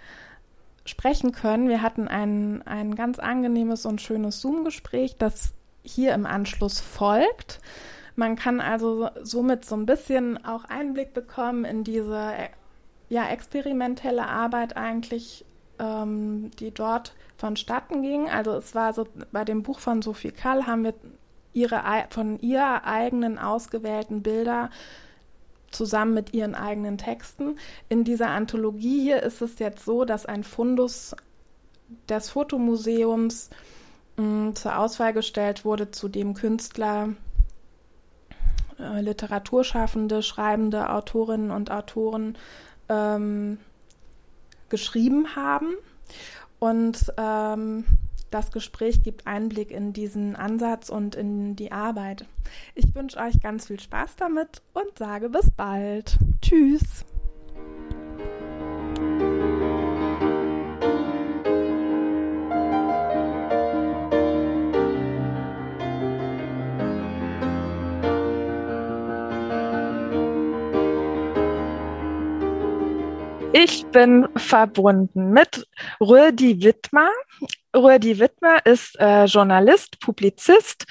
[0.85, 1.69] sprechen können.
[1.69, 5.53] Wir hatten ein, ein ganz angenehmes und schönes Zoom-Gespräch, das
[5.83, 7.61] hier im Anschluss folgt.
[8.17, 12.33] Man kann also somit so ein bisschen auch Einblick bekommen in diese
[13.13, 15.45] ja, experimentelle Arbeit eigentlich,
[15.79, 18.31] ähm, die dort vonstatten ging.
[18.31, 20.95] Also es war so, bei dem Buch von Sophie Kall haben wir
[21.53, 24.71] ihre, von ihr eigenen ausgewählten Bilder
[25.71, 27.59] zusammen mit ihren eigenen Texten.
[27.91, 31.15] In dieser Anthologie hier ist es jetzt so, dass ein Fundus
[32.09, 33.51] des Fotomuseums
[34.17, 37.11] mh, mm, zur Auswahl gestellt wurde, zu dem Künstler
[38.79, 42.39] äh, Literaturschaffende, schreibende Autorinnen und Autoren
[42.93, 43.59] ähm,
[44.69, 45.75] geschrieben haben.
[46.59, 47.85] Und ähm,
[48.31, 52.27] das Gespräch gibt Einblick in diesen Ansatz und in die Arbeit.
[52.75, 56.19] Ich wünsche euch ganz viel Spaß damit und sage bis bald.
[56.41, 57.05] Tschüss.
[73.55, 75.67] Ich bin verbunden mit
[76.01, 77.11] Rödi Wittmer.
[77.77, 80.87] Rödi Wittmer ist äh, Journalist, Publizist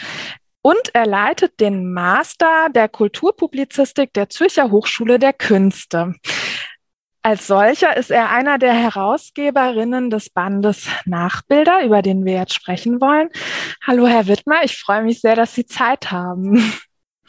[0.62, 6.14] und er leitet den Master der Kulturpublizistik der Zürcher Hochschule der Künste.
[7.24, 13.02] Als solcher ist er einer der Herausgeberinnen des Bandes Nachbilder, über den wir jetzt sprechen
[13.02, 13.30] wollen.
[13.86, 16.74] Hallo, Herr Wittmer, ich freue mich sehr, dass Sie Zeit haben.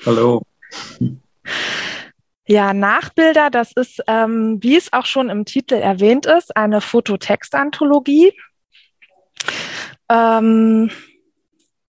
[0.04, 0.42] Hallo.
[2.52, 8.38] Ja, Nachbilder, das ist, ähm, wie es auch schon im Titel erwähnt ist, eine Fototextanthologie.
[10.10, 10.90] Ähm,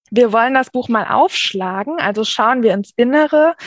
[0.10, 3.58] wir wollen das Buch mal aufschlagen, also schauen wir ins Innere.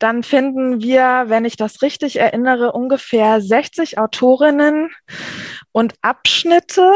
[0.00, 4.90] Dann finden wir, wenn ich das richtig erinnere, ungefähr 60 Autorinnen
[5.70, 6.90] und Abschnitte,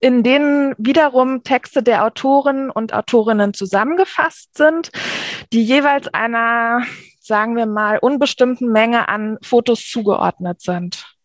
[0.00, 4.90] in denen wiederum Texte der Autoren und Autorinnen zusammengefasst sind,
[5.52, 6.80] die jeweils einer
[7.26, 11.16] sagen wir mal, unbestimmten Menge an Fotos zugeordnet sind.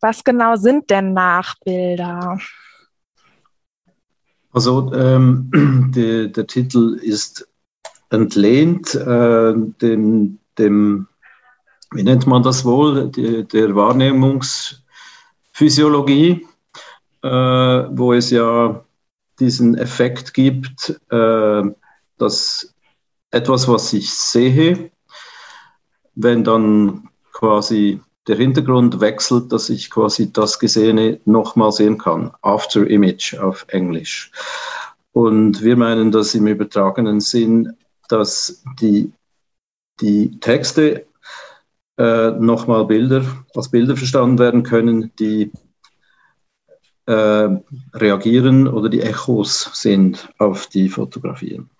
[0.00, 2.38] Was genau sind denn Nachbilder?
[4.52, 5.50] Also ähm,
[5.94, 7.48] die, der Titel ist
[8.10, 11.08] entlehnt äh, dem, dem,
[11.92, 16.46] wie nennt man das wohl, die, der Wahrnehmungsphysiologie,
[17.22, 18.84] äh, wo es ja
[19.40, 21.62] diesen Effekt gibt, äh,
[22.18, 22.74] dass
[23.30, 24.90] etwas, was ich sehe,
[26.14, 32.32] wenn dann quasi der Hintergrund wechselt, dass ich quasi das Gesehene nochmal sehen kann.
[32.42, 34.30] After Image auf Englisch.
[35.12, 37.74] Und wir meinen das im übertragenen Sinn,
[38.08, 39.12] dass die,
[40.00, 41.06] die Texte
[41.96, 45.50] äh, nochmal Bilder, als Bilder verstanden werden können, die
[47.06, 47.48] äh,
[47.94, 51.70] reagieren oder die Echos sind auf die Fotografien.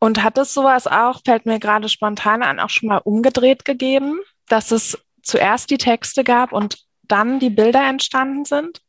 [0.00, 4.18] Und hat es sowas auch, fällt mir gerade spontan an, auch schon mal umgedreht gegeben,
[4.48, 8.80] dass es zuerst die Texte gab und dann die Bilder entstanden sind?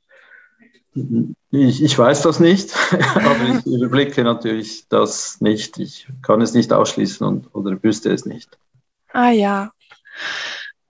[1.52, 2.74] Ich, ich weiß das nicht,
[3.16, 5.78] aber ich überblicke natürlich das nicht.
[5.80, 8.58] Ich kann es nicht ausschließen und, oder wüsste es nicht.
[9.14, 9.72] Ah ja.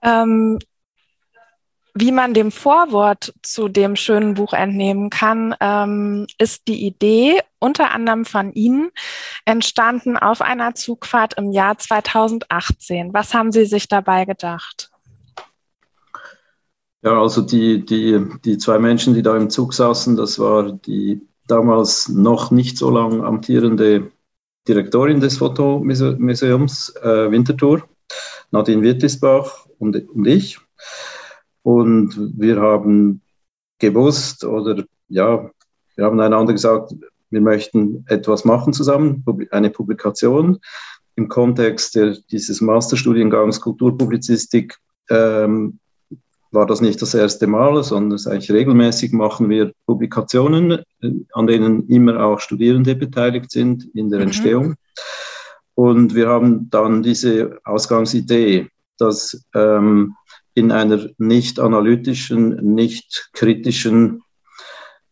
[0.02, 0.58] Ähm,
[1.94, 7.92] wie man dem Vorwort zu dem schönen Buch entnehmen kann, ähm, ist die Idee unter
[7.92, 8.90] anderem von Ihnen
[9.44, 13.12] entstanden auf einer Zugfahrt im Jahr 2018.
[13.12, 14.90] Was haben Sie sich dabei gedacht?
[17.02, 21.20] Ja, also die, die, die zwei Menschen, die da im Zug saßen, das war die
[21.46, 24.12] damals noch nicht so lang amtierende
[24.68, 27.82] Direktorin des Fotomuseums äh, Winterthur,
[28.52, 30.58] Nadine Wittisbach und, und ich.
[31.62, 33.22] Und wir haben
[33.78, 35.50] gewusst oder ja,
[35.96, 36.94] wir haben einander gesagt,
[37.30, 40.58] wir möchten etwas machen zusammen, eine Publikation
[41.16, 44.78] im Kontext der, dieses Masterstudiengangs Kulturpublizistik.
[45.10, 45.78] Ähm,
[46.52, 51.46] war das nicht das erste Mal, sondern es eigentlich regelmäßig machen wir Publikationen, äh, an
[51.46, 54.26] denen immer auch Studierende beteiligt sind in der mhm.
[54.26, 54.74] Entstehung.
[55.74, 60.14] Und wir haben dann diese Ausgangsidee, dass ähm,
[60.54, 64.22] in einer nicht analytischen, nicht kritischen,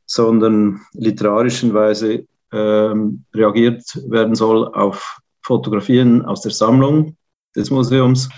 [0.07, 7.17] sondern literarischen Weise ähm, reagiert werden soll auf Fotografien aus der Sammlung
[7.55, 8.29] des Museums.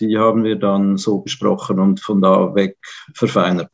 [0.00, 2.76] Die haben wir dann so besprochen und von da weg
[3.14, 3.70] verfeinert.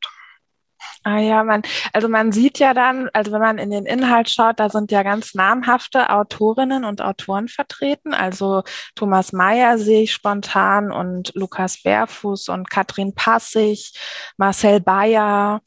[1.02, 1.62] Ah ja, man,
[1.94, 5.02] also man sieht ja dann, also wenn man in den Inhalt schaut, da sind ja
[5.02, 8.12] ganz namhafte Autorinnen und Autoren vertreten.
[8.12, 8.62] Also
[8.96, 13.94] Thomas Mayer sehe ich spontan und Lukas Bärfuß und Katrin Passig,
[14.36, 15.62] Marcel Bayer.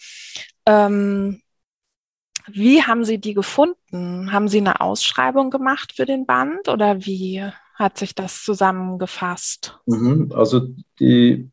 [0.67, 1.41] Ähm,
[2.47, 4.31] wie haben Sie die gefunden?
[4.31, 7.43] Haben Sie eine Ausschreibung gemacht für den Band oder wie
[7.75, 9.79] hat sich das zusammengefasst?
[9.87, 10.67] Mhm, also
[10.99, 11.49] die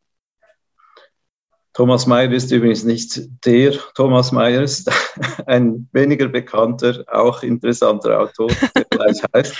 [1.80, 4.92] Thomas Mayer ist übrigens nicht der Thomas Mayer, ist
[5.46, 9.56] ein weniger bekannter, auch interessanter Autor, der gleich heißt.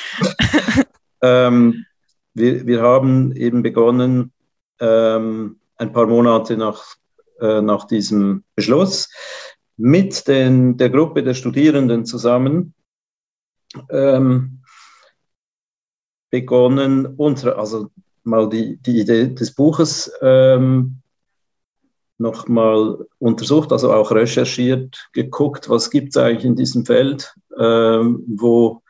[1.22, 1.86] ähm,
[2.34, 4.34] wir, wir haben eben begonnen,
[4.80, 6.96] ähm, ein paar Monate nach,
[7.40, 9.08] äh, nach diesem Beschluss,
[9.78, 12.74] mit den, der Gruppe der Studierenden zusammen
[13.88, 14.60] ähm,
[16.28, 17.88] begonnen, unsere, also
[18.24, 20.99] mal die, die Idee des Buches ähm,
[22.20, 28.82] nochmal untersucht, also auch recherchiert, geguckt, was gibt es eigentlich in diesem Feld, ähm, wo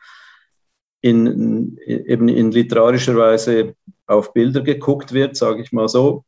[1.01, 6.25] in, eben in literarischer Weise auf Bilder geguckt wird, sage ich mal so.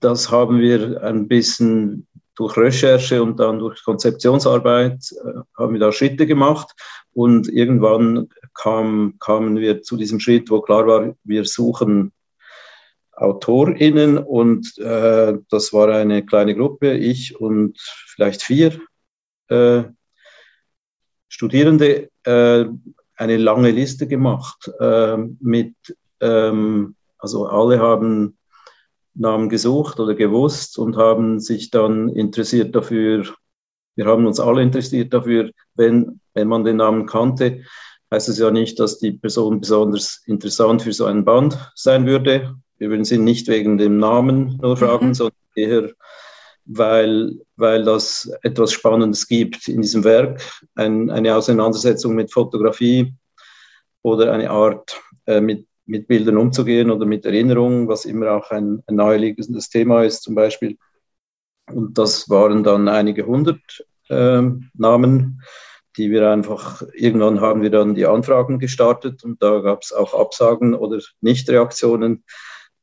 [0.00, 5.92] Das haben wir ein bisschen durch Recherche und dann durch Konzeptionsarbeit äh, haben wir da
[5.92, 6.72] Schritte gemacht
[7.12, 12.12] und irgendwann kam, kamen wir zu diesem Schritt, wo klar war, wir suchen
[13.22, 18.80] AutorInnen und äh, das war eine kleine Gruppe, ich und vielleicht vier
[19.48, 19.84] äh,
[21.28, 22.66] Studierende, äh,
[23.16, 25.74] eine lange Liste gemacht äh, mit,
[26.20, 28.36] ähm, also alle haben
[29.14, 33.26] Namen gesucht oder gewusst und haben sich dann interessiert dafür,
[33.94, 37.62] wir haben uns alle interessiert dafür, wenn, wenn man den Namen kannte,
[38.10, 42.54] heißt es ja nicht, dass die Person besonders interessant für so einen Band sein würde.
[43.04, 45.14] Sie nicht wegen dem Namen nur fragen, mhm.
[45.14, 45.90] sondern eher,
[46.64, 50.42] weil, weil das etwas Spannendes gibt in diesem Werk,
[50.74, 53.14] ein, eine Auseinandersetzung mit Fotografie
[54.02, 58.82] oder eine Art äh, mit mit Bildern umzugehen oder mit Erinnerungen, was immer auch ein,
[58.86, 60.78] ein naheliegendes Thema ist zum Beispiel.
[61.70, 63.60] Und das waren dann einige hundert
[64.08, 64.42] äh,
[64.74, 65.42] Namen,
[65.96, 70.18] die wir einfach, irgendwann haben wir dann die Anfragen gestartet und da gab es auch
[70.18, 72.24] Absagen oder Nichtreaktionen.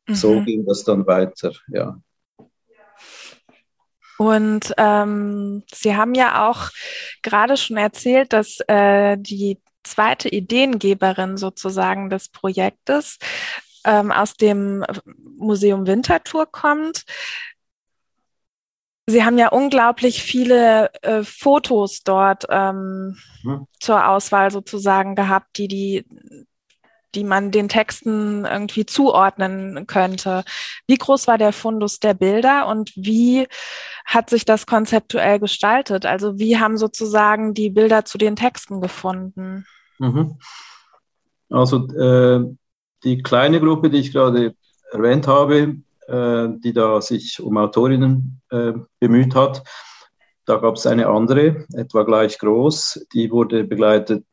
[0.10, 0.16] Mhm.
[0.16, 2.00] So ging das dann weiter, ja.
[4.18, 6.72] Und ähm, Sie haben ja auch
[7.22, 13.18] gerade schon erzählt, dass äh, die zweite Ideengeberin sozusagen des Projektes
[13.86, 14.84] ähm, aus dem
[15.38, 17.06] Museum Winterthur kommt.
[19.08, 23.68] Sie haben ja unglaublich viele äh, Fotos dort ähm, mhm.
[23.80, 26.06] zur Auswahl sozusagen gehabt, die die
[27.16, 30.44] die man den Texten irgendwie zuordnen könnte.
[30.88, 33.48] Wie groß war der Fundus der Bilder und wie
[34.06, 36.06] hat sich das konzeptuell gestaltet?
[36.06, 39.66] Also wie haben sozusagen die Bilder zu den Texten gefunden?
[39.98, 40.38] Mhm.
[41.50, 42.46] Also äh,
[43.04, 44.56] die kleine Gruppe, die ich gerade
[44.92, 49.64] erwähnt habe, äh, die da sich um Autorinnen äh, bemüht hat,
[50.50, 54.26] da gab es eine andere, etwa gleich groß, die wurde begleitet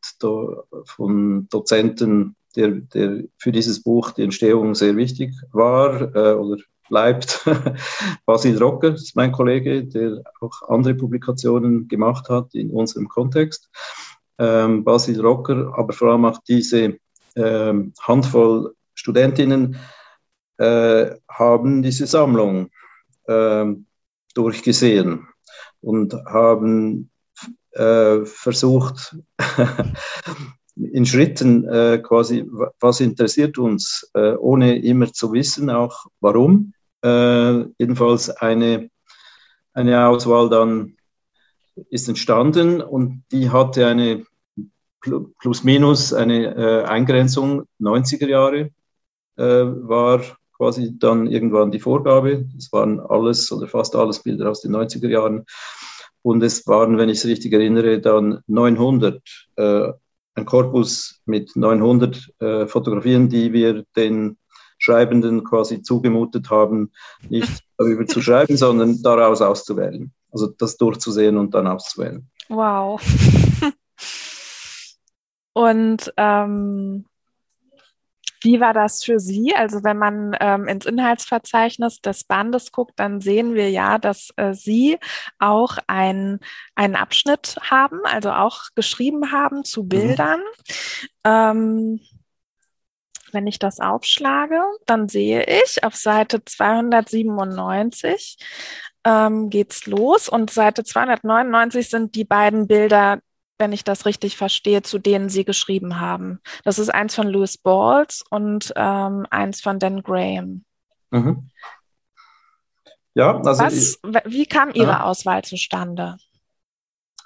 [0.85, 7.45] von Dozenten, der, der für dieses Buch die Entstehung sehr wichtig war äh, oder bleibt.
[8.25, 13.69] Basil Rocker ist mein Kollege, der auch andere Publikationen gemacht hat in unserem Kontext
[14.39, 16.97] ähm, Basil Rocker, aber vor allem auch diese
[17.35, 19.77] ähm, Handvoll Studentinnen
[20.57, 22.69] äh, haben diese Sammlung
[23.25, 23.65] äh,
[24.33, 25.27] durchgesehen
[25.81, 27.11] und haben
[27.71, 29.15] äh, versucht,
[30.79, 32.45] in Schritten äh, quasi,
[32.79, 36.73] was interessiert uns, äh, ohne immer zu wissen, auch warum.
[37.03, 38.89] Äh, jedenfalls eine,
[39.73, 40.97] eine Auswahl dann
[41.89, 44.25] ist entstanden und die hatte eine
[45.39, 48.71] plus minus eine äh, Eingrenzung 90er Jahre
[49.37, 50.21] äh, war
[50.57, 52.45] quasi dann irgendwann die Vorgabe.
[52.57, 55.45] Es waren alles oder fast alles Bilder aus den 90er Jahren.
[56.23, 59.21] Und es waren, wenn ich es richtig erinnere, dann 900,
[59.55, 59.93] äh,
[60.37, 64.37] ein Korpus mit 900 äh, Fotografien, die wir den
[64.77, 66.91] Schreibenden quasi zugemutet haben,
[67.27, 70.13] nicht darüber zu schreiben, sondern daraus auszuwählen.
[70.31, 72.29] Also das durchzusehen und dann auszuwählen.
[72.49, 73.01] Wow.
[75.53, 77.05] und ähm,
[78.41, 79.53] Wie war das für Sie?
[79.55, 84.53] Also wenn man ähm, ins Inhaltsverzeichnis des Bandes guckt, dann sehen wir ja, dass äh,
[84.53, 84.97] Sie
[85.39, 86.39] auch ein,
[86.75, 89.89] einen Abschnitt haben, also auch geschrieben haben zu mhm.
[89.89, 90.39] Bildern.
[90.39, 90.45] Mhm.
[91.23, 91.99] Ähm,
[93.33, 98.37] wenn ich das aufschlage, dann sehe ich auf Seite 297
[99.07, 103.19] ähm, geht's los und Seite 299 sind die beiden Bilder,
[103.57, 106.39] wenn ich das richtig verstehe, zu denen Sie geschrieben haben.
[106.63, 110.63] Das ist eins von Louis Balls und ähm, eins von Dan Graham.
[111.11, 111.49] Mhm.
[113.13, 115.03] Ja, also Was, ich, wie kam Ihre ja.
[115.03, 116.17] Auswahl zustande?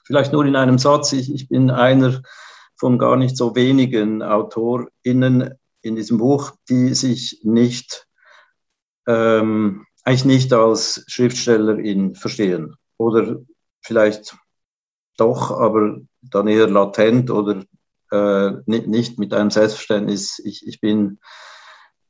[0.06, 1.12] Vielleicht nur in einem Satz.
[1.14, 2.22] Ich, ich bin einer
[2.78, 8.08] von gar nicht so wenigen AutorInnen in diesem Buch, die sich nicht,
[9.08, 12.76] ähm, eigentlich nicht als Schriftstellerin verstehen.
[12.98, 13.38] Oder
[13.82, 14.36] vielleicht
[15.18, 17.64] doch, aber dann eher latent oder
[18.12, 20.40] äh, nicht, nicht mit einem Selbstverständnis.
[20.44, 21.20] Ich, ich, bin,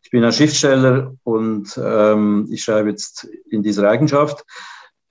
[0.03, 4.43] ich bin ein Schriftsteller und ähm, ich schreibe jetzt in dieser Eigenschaft.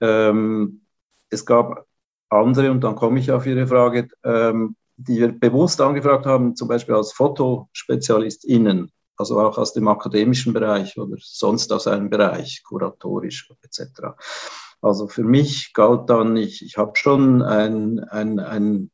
[0.01, 0.83] Ähm,
[1.31, 1.87] es gab
[2.29, 6.69] andere, und dann komme ich auf Ihre Frage, ähm, die wir bewusst angefragt haben, zum
[6.69, 13.51] Beispiel als FotospezialistInnen, also auch aus dem akademischen Bereich oder sonst aus einem Bereich, kuratorisch
[13.63, 14.15] etc.
[14.83, 18.91] Also für mich galt dann, ich, ich habe schon ein, ein, ein,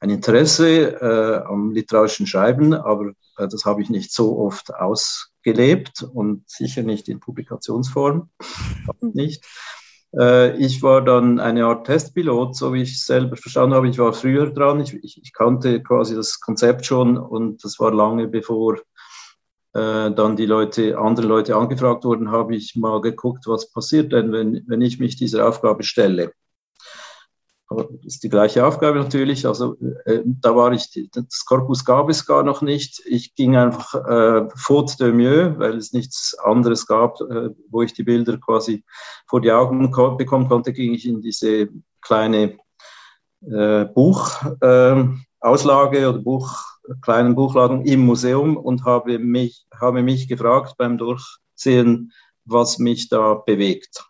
[0.00, 6.02] ein Interesse äh, am literarischen Schreiben, aber äh, das habe ich nicht so oft ausgelebt
[6.02, 8.30] und sicher nicht in Publikationsform.
[9.00, 9.44] nicht.
[10.16, 13.88] Äh, ich war dann eine Art Testpilot, so wie ich selber verstanden habe.
[13.88, 17.92] Ich war früher dran, ich, ich, ich kannte quasi das Konzept schon und das war
[17.92, 18.78] lange bevor
[19.72, 24.32] äh, dann die Leute, andere Leute angefragt wurden, habe ich mal geguckt, was passiert denn,
[24.32, 26.32] wenn, wenn ich mich dieser Aufgabe stelle.
[27.70, 29.46] Das ist die gleiche Aufgabe natürlich.
[29.46, 33.00] Also äh, da war ich, das Korpus gab es gar noch nicht.
[33.06, 37.92] Ich ging einfach äh, faute de mieux, weil es nichts anderes gab, äh, wo ich
[37.92, 38.82] die Bilder quasi
[39.28, 41.68] vor die Augen ko bekommen konnte, ging ich in diese
[42.00, 42.58] kleine
[43.42, 50.74] äh, Buchauslage ähm, oder Buch, kleinen Buchladen im Museum und habe mich, habe mich gefragt
[50.76, 52.12] beim Durchsehen,
[52.44, 54.04] was mich da bewegt.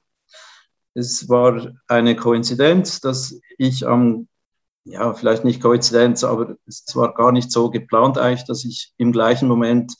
[0.95, 4.29] Es war eine Koinzidenz, dass ich am,
[4.85, 9.13] ja, vielleicht nicht Koinzidenz, aber es war gar nicht so geplant eigentlich, dass ich im
[9.13, 9.95] gleichen Moment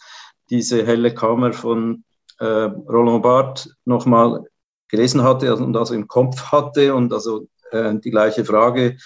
[0.51, 2.05] diese helle Kammer von
[2.39, 4.45] äh, Roland Barthes nochmal
[4.89, 8.97] gelesen hatte und also im Kopf hatte und also äh, die gleiche Frage,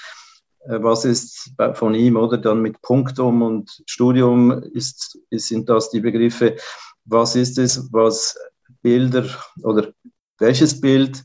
[0.66, 6.00] was ist von ihm oder dann mit Punktum und Studium ist, ist, sind das die
[6.00, 6.56] Begriffe,
[7.04, 8.36] was ist es, was
[8.82, 9.26] Bilder
[9.62, 9.92] oder
[10.38, 11.24] welches Bild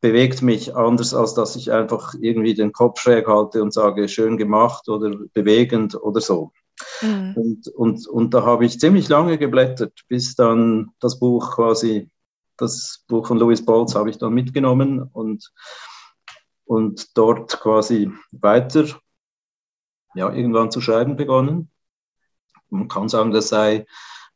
[0.00, 4.36] bewegt mich anders, als dass ich einfach irgendwie den Kopf schräg halte und sage, schön
[4.36, 6.52] gemacht oder bewegend oder so.
[7.00, 7.34] Mhm.
[7.34, 12.10] Und, und, und da habe ich ziemlich lange geblättert, bis dann das Buch quasi,
[12.58, 15.52] das Buch von Louis Bolz habe ich dann mitgenommen und,
[16.66, 18.84] und dort quasi weiter,
[20.14, 21.70] ja, irgendwann zu schreiben begonnen.
[22.68, 23.86] Man kann sagen, das sei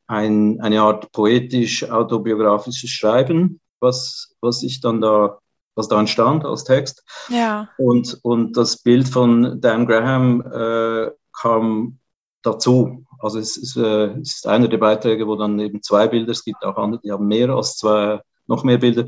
[0.06, 5.38] ein, eine Art poetisch-autobiografisches Schreiben, was, was ich dann da
[5.74, 7.02] was da entstand als Text.
[7.28, 7.68] Ja.
[7.78, 11.98] Und, und das Bild von Dan Graham äh, kam
[12.42, 13.04] dazu.
[13.18, 16.44] Also es ist, äh, es ist einer der Beiträge, wo dann eben zwei Bilder, es
[16.44, 19.06] gibt auch andere, die haben mehr als zwei, noch mehr Bilder.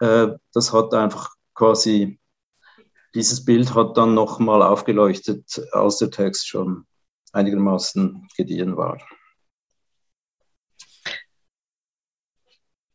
[0.00, 2.18] Äh, das hat einfach quasi,
[3.14, 6.86] dieses Bild hat dann nochmal aufgeleuchtet, als der Text schon
[7.32, 8.98] einigermaßen gediehen war.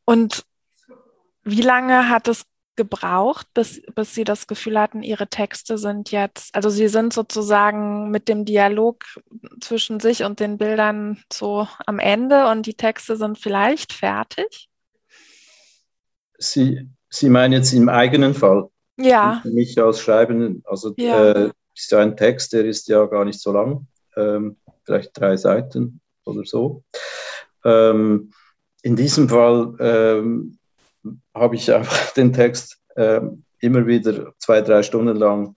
[0.06, 0.44] Und
[1.44, 2.46] wie lange hat es
[2.76, 8.10] gebraucht, bis, bis Sie das Gefühl hatten, Ihre Texte sind jetzt, also Sie sind sozusagen
[8.10, 9.04] mit dem Dialog
[9.60, 14.70] zwischen sich und den Bildern so am Ende und die Texte sind vielleicht fertig?
[16.38, 18.70] Sie, Sie meinen jetzt im eigenen Fall?
[19.00, 19.40] Ja.
[19.42, 21.32] Für mich als Schreiben, also ja.
[21.32, 23.88] äh, ist ja ein Text, der ist ja gar nicht so lang,
[24.18, 26.84] ähm, vielleicht drei Seiten oder so.
[27.64, 28.32] Ähm,
[28.82, 30.58] in diesem Fall ähm,
[31.34, 33.22] habe ich einfach den Text äh,
[33.60, 35.56] immer wieder zwei, drei Stunden lang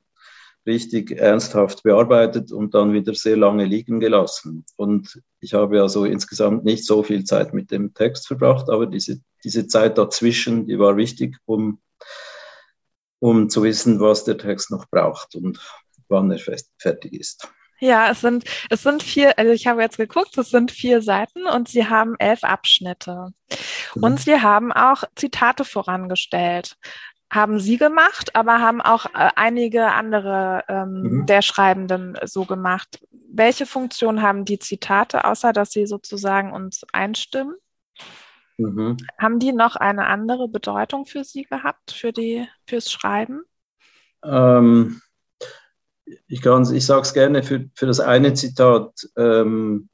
[0.64, 4.64] richtig ernsthaft bearbeitet und dann wieder sehr lange liegen gelassen.
[4.76, 9.20] Und ich habe also insgesamt nicht so viel Zeit mit dem Text verbracht, aber diese,
[9.42, 11.80] diese Zeit dazwischen, die war wichtig, um,
[13.22, 15.60] um zu wissen, was der Text noch braucht und
[16.08, 16.40] wann er
[16.78, 17.48] fertig ist.
[17.78, 21.46] Ja, es sind, es sind vier, also ich habe jetzt geguckt, es sind vier Seiten
[21.46, 23.28] und sie haben elf Abschnitte.
[23.94, 24.02] Mhm.
[24.02, 26.76] Und sie haben auch Zitate vorangestellt.
[27.30, 31.26] haben Sie gemacht, aber haben auch äh, einige andere ähm, mhm.
[31.26, 33.00] der Schreibenden so gemacht.
[33.32, 37.54] Welche Funktion haben die Zitate, außer dass sie sozusagen uns einstimmen?
[38.62, 38.96] Mhm.
[39.18, 43.42] Haben die noch eine andere Bedeutung für Sie gehabt, für die, fürs Schreiben?
[44.24, 45.00] Ähm,
[46.04, 49.88] ich ich sage es gerne für, für das eine Zitat ähm,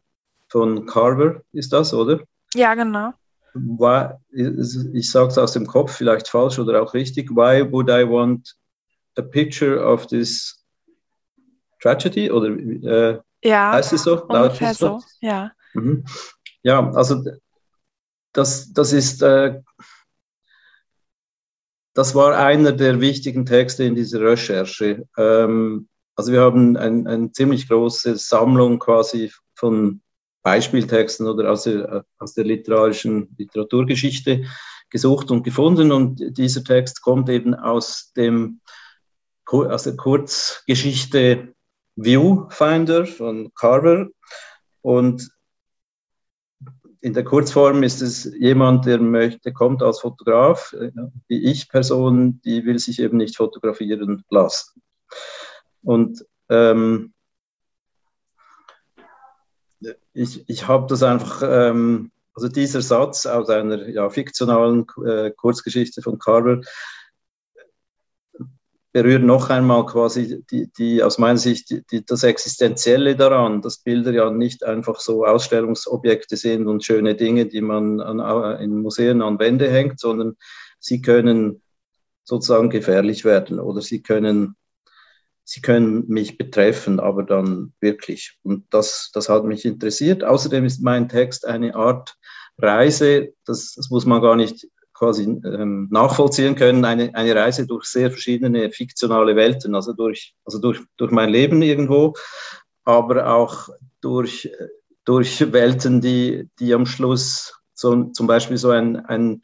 [0.49, 2.21] von Carver, ist das, oder?
[2.55, 3.13] Ja, genau
[3.55, 8.09] why, ich sage es aus dem Kopf, vielleicht falsch oder auch richtig, why would I
[8.09, 8.55] want
[9.17, 10.65] a picture of this
[11.81, 12.31] tragedy?
[12.31, 14.23] Oder äh, ja, heißt es so?
[14.25, 15.53] Ungefähr so, ja.
[15.75, 16.05] Mhm.
[16.63, 17.25] Ja, also
[18.33, 19.61] das, das ist, äh,
[21.95, 25.09] das war einer der wichtigen Texte in dieser Recherche.
[25.17, 30.03] Ähm, also wir haben eine ein ziemlich große Sammlung quasi von
[30.43, 34.45] Beispieltexten oder aus der, aus der literarischen Literaturgeschichte
[34.91, 35.93] gesucht und gefunden.
[35.93, 38.61] Und dieser Text kommt eben aus, dem,
[39.47, 41.55] aus der Kurzgeschichte
[41.97, 44.09] Viewfinder von Carver.
[44.81, 45.31] Und
[47.09, 50.77] in der Kurzform ist es jemand, der möchte, kommt als Fotograf,
[51.27, 54.83] wie ich Person, die will sich eben nicht fotografieren lassen.
[55.83, 57.15] Und ähm,
[60.13, 66.03] ich, ich habe das einfach, ähm, also dieser Satz aus einer ja, fiktionalen äh, Kurzgeschichte
[66.03, 66.61] von Carver
[68.93, 74.13] berührt noch einmal quasi die, die aus meiner Sicht die, das Existenzielle daran, dass Bilder
[74.13, 79.39] ja nicht einfach so Ausstellungsobjekte sind und schöne Dinge, die man an, in Museen an
[79.39, 80.37] Wände hängt, sondern
[80.79, 81.63] sie können
[82.25, 84.57] sozusagen gefährlich werden oder sie können
[85.45, 88.39] sie können mich betreffen, aber dann wirklich.
[88.43, 90.23] Und das, das hat mich interessiert.
[90.23, 92.19] Außerdem ist mein Text eine Art
[92.59, 94.69] Reise, das, das muss man gar nicht
[94.99, 100.59] quasi ähm, nachvollziehen können, eine, eine Reise durch sehr verschiedene fiktionale Welten, also durch, also
[100.59, 102.15] durch, durch mein Leben irgendwo,
[102.85, 103.69] aber auch
[104.01, 104.51] durch,
[105.05, 109.43] durch Welten, die, die am Schluss so, zum Beispiel so ein, ein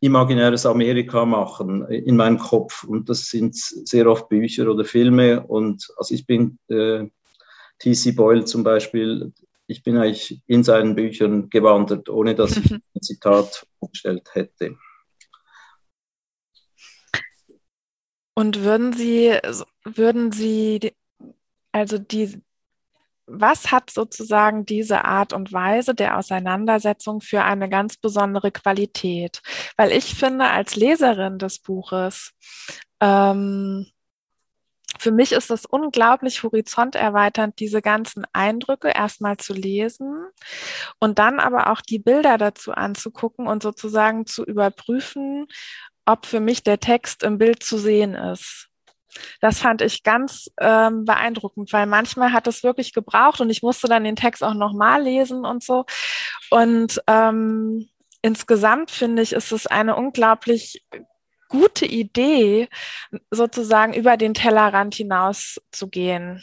[0.00, 2.84] imaginäres Amerika machen in meinem Kopf.
[2.84, 5.44] Und das sind sehr oft Bücher oder Filme.
[5.44, 7.06] Und also ich bin äh,
[7.78, 8.12] T.C.
[8.12, 9.32] Boyle zum Beispiel,
[9.66, 14.76] ich bin eigentlich in seinen Büchern gewandert, ohne dass ich ein Zitat vorgestellt hätte.
[18.34, 19.38] Und würden Sie,
[19.84, 20.92] würden Sie
[21.72, 22.40] also die,
[23.26, 29.42] was hat sozusagen diese Art und Weise der Auseinandersetzung für eine ganz besondere Qualität?
[29.76, 32.32] Weil ich finde, als Leserin des Buches,
[33.00, 33.86] ähm,
[34.98, 40.26] für mich ist es unglaublich horizonterweiternd, diese ganzen Eindrücke erstmal zu lesen
[41.00, 45.46] und dann aber auch die Bilder dazu anzugucken und sozusagen zu überprüfen,
[46.06, 48.68] ob für mich der Text im Bild zu sehen ist.
[49.40, 53.86] Das fand ich ganz ähm, beeindruckend, weil manchmal hat es wirklich gebraucht und ich musste
[53.86, 55.84] dann den Text auch nochmal lesen und so.
[56.50, 57.88] Und ähm,
[58.22, 60.84] insgesamt finde ich, ist es eine unglaublich
[61.48, 62.68] gute Idee,
[63.30, 66.42] sozusagen über den Tellerrand hinaus zu gehen.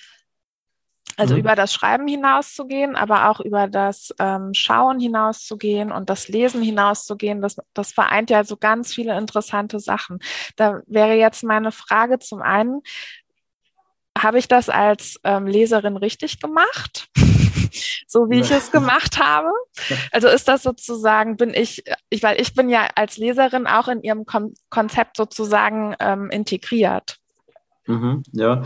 [1.17, 1.41] Also mhm.
[1.41, 7.41] über das Schreiben hinauszugehen, aber auch über das ähm, Schauen hinauszugehen und das Lesen hinauszugehen,
[7.41, 10.19] das, das vereint ja so ganz viele interessante Sachen.
[10.55, 12.81] Da wäre jetzt meine Frage zum einen,
[14.17, 17.09] habe ich das als ähm, Leserin richtig gemacht?
[18.07, 19.49] so wie ich es gemacht habe.
[20.11, 24.01] Also ist das sozusagen, bin ich, ich, weil ich bin ja als Leserin auch in
[24.01, 27.17] ihrem Kon Konzept sozusagen ähm, integriert.
[27.87, 28.63] Mhm, ja,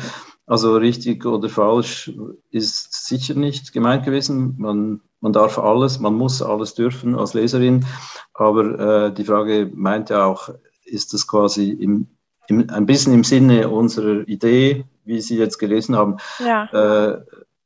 [0.48, 2.12] also richtig oder falsch
[2.52, 4.56] ist sicher nicht gemeint gewesen.
[4.58, 7.86] Man, man darf alles, man muss alles dürfen als Leserin.
[8.34, 10.50] Aber äh, die Frage meint ja auch,
[10.86, 12.08] ist das quasi im,
[12.48, 16.18] im, ein bisschen im Sinne unserer Idee, wie Sie jetzt gelesen haben?
[16.40, 16.66] Ja.
[16.66, 17.24] Äh,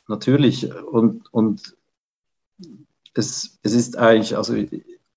[0.08, 0.74] natürlich.
[0.74, 1.76] Und, und
[3.14, 4.56] es, es ist eigentlich, also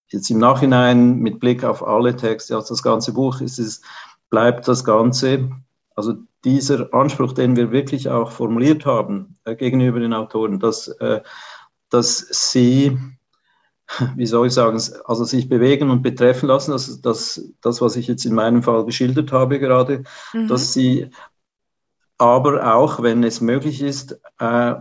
[0.09, 3.83] jetzt im Nachhinein mit Blick auf alle Texte, auf das ganze Buch, ist es,
[4.31, 5.51] bleibt das Ganze,
[5.95, 6.15] also
[6.45, 11.23] dieser Anspruch, den wir wirklich auch formuliert haben äh, gegenüber den Autoren, dass, äh,
[11.91, 12.99] dass sie,
[14.17, 18.07] wie soll ich sagen, also sich bewegen und betreffen lassen, dass, dass das, was ich
[18.07, 20.49] jetzt in meinem Fall geschildert habe gerade, mhm.
[20.49, 21.11] dass sie
[22.19, 24.75] aber auch, wenn es möglich ist, äh,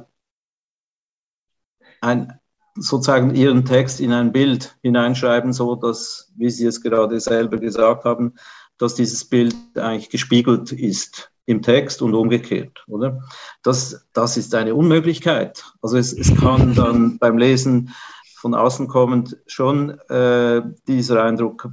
[2.02, 2.40] ein,
[2.76, 8.06] sozusagen ihren Text in ein Bild hineinschreiben, so dass, wie Sie es gerade selber gesagt
[8.06, 8.36] haben,
[8.78, 13.22] dass dieses Bild eigentlich gespiegelt ist im Text und umgekehrt, oder?
[13.64, 15.64] Das, das ist eine Unmöglichkeit.
[15.82, 17.94] Also es, es kann dann beim Lesen
[18.36, 21.70] von außen kommend schon äh, dieser Eindruck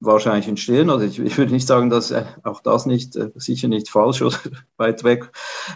[0.00, 0.90] wahrscheinlich entstehen.
[0.90, 4.22] Also ich, ich würde nicht sagen, dass äh, auch das nicht äh, sicher nicht falsch
[4.22, 4.36] oder
[4.76, 5.30] weit weg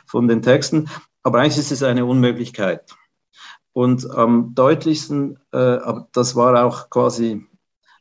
[0.06, 0.88] von den Texten,
[1.22, 2.94] aber eigentlich ist es eine Unmöglichkeit.
[3.72, 7.46] Und am deutlichsten, äh, aber das war auch quasi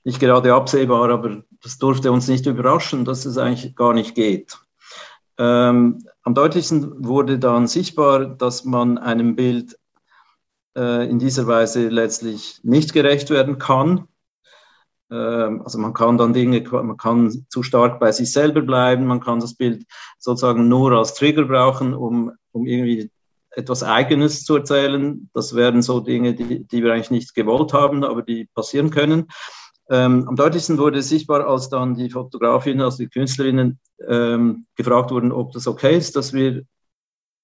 [0.03, 4.59] nicht gerade absehbar, aber das durfte uns nicht überraschen, dass es eigentlich gar nicht geht.
[5.37, 9.79] Ähm, am deutlichsten wurde dann sichtbar, dass man einem Bild
[10.77, 14.07] äh, in dieser Weise letztlich nicht gerecht werden kann.
[15.09, 19.21] Ähm, also man kann dann Dinge, man kann zu stark bei sich selber bleiben, man
[19.21, 19.85] kann das Bild
[20.19, 23.09] sozusagen nur als Trigger brauchen, um, um irgendwie
[23.51, 25.29] etwas Eigenes zu erzählen.
[25.33, 29.27] Das wären so Dinge, die, die wir eigentlich nicht gewollt haben, aber die passieren können.
[29.89, 35.11] Ähm, am deutlichsten wurde es sichtbar, als dann die Fotografinnen, also die Künstlerinnen ähm, gefragt
[35.11, 36.63] wurden, ob das okay ist, dass wir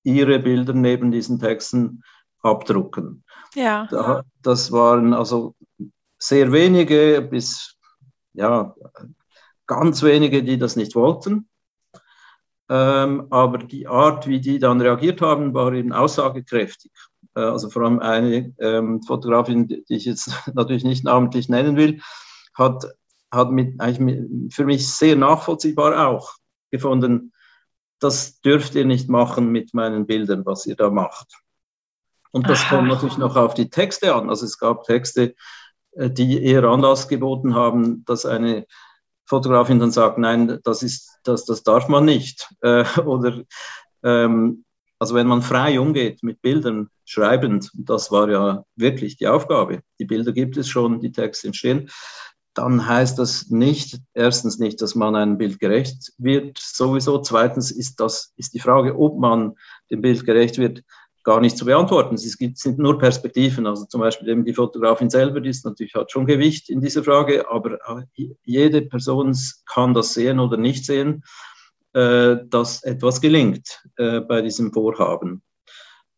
[0.03, 2.03] ihre Bilder neben diesen Texten
[2.41, 3.23] abdrucken.
[3.55, 3.87] Ja.
[3.91, 5.55] Da, das waren also
[6.17, 7.75] sehr wenige bis
[8.33, 8.73] ja
[9.67, 11.47] ganz wenige, die das nicht wollten.
[12.69, 16.91] Ähm, aber die Art, wie die dann reagiert haben, war eben aussagekräftig.
[17.35, 22.01] Äh, also vor allem eine ähm, Fotografin, die ich jetzt natürlich nicht namentlich nennen will,
[22.59, 22.85] hat,
[23.31, 26.33] hat mit, eigentlich mit, für mich sehr nachvollziehbar auch
[26.71, 27.33] gefunden,
[27.99, 31.33] das dürft ihr nicht machen mit meinen Bildern, was ihr da macht.
[32.31, 32.75] Und das Aha.
[32.75, 34.29] kommt natürlich noch auf die Texte an.
[34.29, 35.35] Also es gab Texte,
[35.93, 38.65] äh, die eher Anlass geboten haben, dass eine
[39.25, 42.47] Fotografin dann sagt, nein, das ist, das, das darf man nicht.
[42.61, 43.41] Äh, oder
[44.03, 44.63] ähm,
[44.99, 49.81] also wenn man frei umgeht mit Bildern, schreibend, das war ja wirklich die Aufgabe.
[49.97, 51.89] Die Bilder gibt es schon, die Texte entstehen.
[52.59, 57.19] Dann heißt das nicht, erstens nicht, dass man einem Bild gerecht wird, sowieso.
[57.19, 59.55] Zweitens ist das, ist die Frage, ob man
[59.89, 60.83] dem Bild gerecht wird,
[61.23, 62.15] gar nicht zu beantworten.
[62.15, 63.65] Es gibt, sind nur Perspektiven.
[63.65, 67.01] Also zum Beispiel eben die Fotografin selber, die ist natürlich hat schon Gewicht in dieser
[67.01, 67.77] Frage, aber
[68.43, 69.33] jede Person
[69.65, 71.23] kann das sehen oder nicht sehen,
[71.93, 75.43] äh, dass etwas gelingt äh, bei diesem Vorhaben.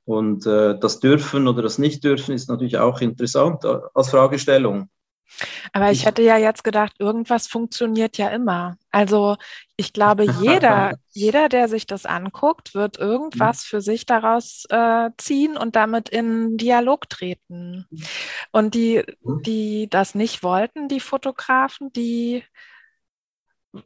[0.05, 4.89] Und äh, das Dürfen oder das Nicht-Dürfen ist natürlich auch interessant als Fragestellung.
[5.73, 8.77] Aber ich hätte ja jetzt gedacht, irgendwas funktioniert ja immer.
[8.91, 9.37] Also
[9.75, 15.57] ich glaube, jeder, jeder, der sich das anguckt, wird irgendwas für sich daraus äh, ziehen
[15.57, 17.87] und damit in Dialog treten.
[18.51, 22.43] Und die, die das nicht wollten, die Fotografen, die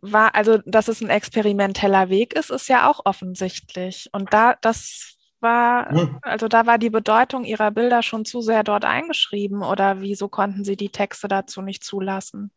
[0.01, 4.09] war, also dass es ein experimenteller Weg ist, ist ja auch offensichtlich.
[4.11, 5.14] Und da, das
[5.45, 6.17] war, hm.
[6.23, 10.65] also da war die Bedeutung ihrer Bilder schon zu sehr dort eingeschrieben oder wieso konnten
[10.65, 12.51] sie die Texte dazu nicht zulassen?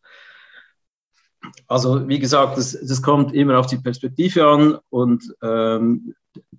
[1.68, 6.14] Also wie gesagt, das, das kommt immer auf die Perspektive an und ähm,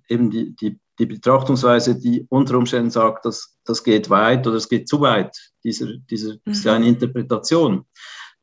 [0.08, 4.68] eben die, die, die, Betrachtungsweise, die unter Umständen sagt, dass das geht weit oder es
[4.68, 5.36] geht zu weit.
[5.64, 6.52] Diese, diese, mhm.
[6.52, 7.84] ist eine Interpretation.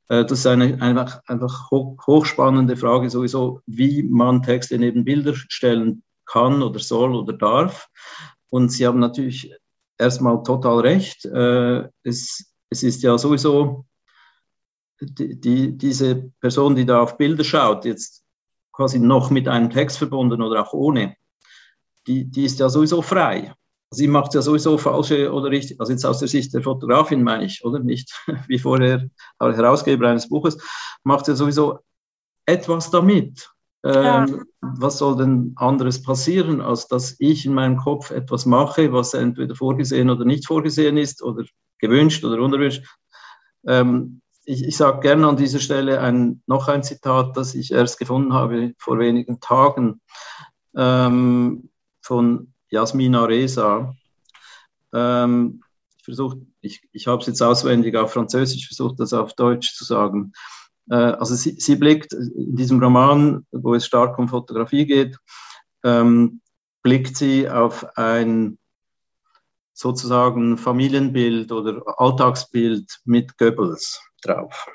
[0.09, 6.03] Äh, das ist eine einfach, einfach hochspannende Frage sowieso, wie man Texte neben Bilder stellen
[6.27, 7.87] kann oder soll oder darf.
[8.49, 9.53] Und Sie haben natürlich
[9.97, 11.25] erstmal total recht.
[11.25, 13.85] Äh, es, es ist ja sowieso
[14.99, 18.23] die, die, diese Person, die da auf Bilder schaut, jetzt
[18.71, 21.15] quasi noch mit einem Text verbunden oder auch ohne,
[22.05, 23.53] die, die ist ja sowieso frei.
[23.89, 27.45] Sie macht ja sowieso falsche oder richtig, also jetzt aus der Sicht der Fotografin meine
[27.45, 28.11] ich, oder nicht,
[28.47, 29.09] wie vorher
[29.39, 30.57] Herausgeber eines Buches,
[31.03, 31.79] macht ja sowieso
[32.45, 33.49] etwas damit.
[33.93, 34.23] Ja.
[34.23, 39.13] Ähm, was soll denn anderes passieren, als dass ich in meinem Kopf etwas mache, was
[39.13, 41.45] entweder vorgesehen oder nicht vorgesehen ist oder
[41.79, 42.83] gewünscht oder unerwünscht.
[43.65, 47.99] Ähm, ich, ich sage gerne an dieser Stelle ein, noch ein Zitat, das ich erst
[47.99, 50.01] gefunden habe vor wenigen Tagen
[50.75, 51.69] ähm,
[52.01, 53.95] von Jasmina Reza.
[54.93, 55.63] Ähm,
[55.97, 59.85] ich versuche, ich, ich habe es jetzt auswendig auf Französisch, versuche das auf Deutsch zu
[59.85, 60.33] sagen.
[60.89, 65.17] Äh, also sie, sie, blickt in diesem Roman, wo es stark um Fotografie geht,
[65.83, 66.41] ähm,
[66.83, 68.57] blickt sie auf ein
[69.73, 74.67] sozusagen Familienbild oder Alltagsbild mit Goebbels drauf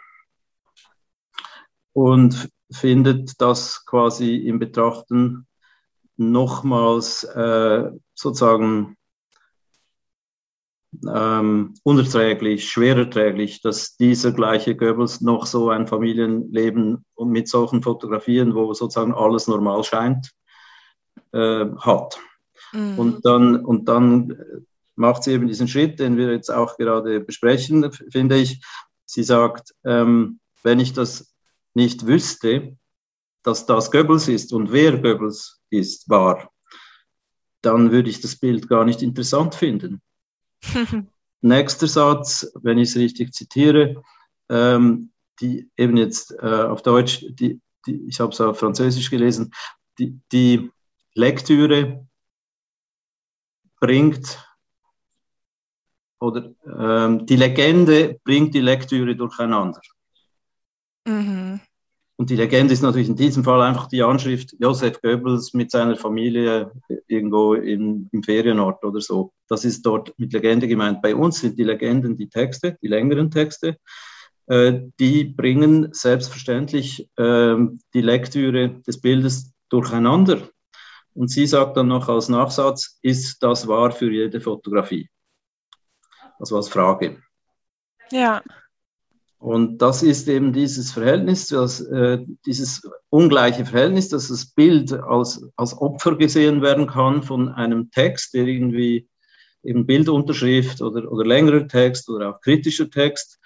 [1.93, 5.47] und findet das quasi im Betrachten
[6.17, 8.97] nochmals äh, sozusagen
[11.09, 18.55] ähm, unerträglich, schwererträglich, dass dieser gleiche Goebbels noch so ein Familienleben und mit solchen Fotografien,
[18.55, 20.31] wo sozusagen alles normal scheint,
[21.33, 22.19] äh, hat.
[22.73, 22.99] Mhm.
[22.99, 27.91] Und, dann, und dann macht sie eben diesen Schritt, den wir jetzt auch gerade besprechen,
[27.93, 28.63] finde ich.
[29.07, 31.35] Sie sagt, ähm, wenn ich das
[31.75, 32.77] nicht wüsste,
[33.43, 36.51] dass das Goebbels ist und wer Goebbels ist, war,
[37.63, 40.03] dann würde ich das Bild gar nicht interessant finden.
[41.41, 44.03] Nächster Satz, wenn ich es richtig zitiere,
[44.49, 49.53] ähm, die eben jetzt äh, auf Deutsch, die, die, ich habe es auf Französisch gelesen,
[49.99, 50.71] die, die
[51.15, 52.07] Lektüre
[53.81, 54.39] bringt
[56.21, 59.81] oder ähm, die Legende bringt die Lektüre durcheinander.
[61.05, 61.61] Mhm.
[62.23, 65.97] Und die Legende ist natürlich in diesem Fall einfach die Anschrift Josef Goebbels mit seiner
[65.97, 66.71] Familie
[67.09, 69.33] irgendwo im, im Ferienort oder so.
[69.49, 71.03] Das ist dort mit Legende gemeint.
[71.03, 73.77] Bei uns sind die Legenden die Texte, die längeren Texte.
[74.47, 77.57] Äh, die bringen selbstverständlich äh,
[77.93, 80.49] die Lektüre des Bildes durcheinander.
[81.15, 85.11] Und sie sagt dann noch als Nachsatz, ist das wahr für jede Fotografie?
[86.39, 87.21] Also als Frage.
[88.13, 88.43] Ja.
[89.43, 95.45] Und das ist eben dieses Verhältnis, das, äh, dieses ungleiche Verhältnis, dass das Bild als,
[95.57, 99.09] als Opfer gesehen werden kann von einem Text, der irgendwie
[99.65, 103.41] eben Bildunterschrift oder, oder längerer Text oder auch kritischer Text,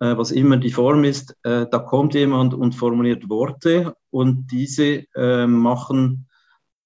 [0.00, 5.04] äh, was immer die Form ist, äh, da kommt jemand und formuliert Worte und diese
[5.14, 6.26] äh, machen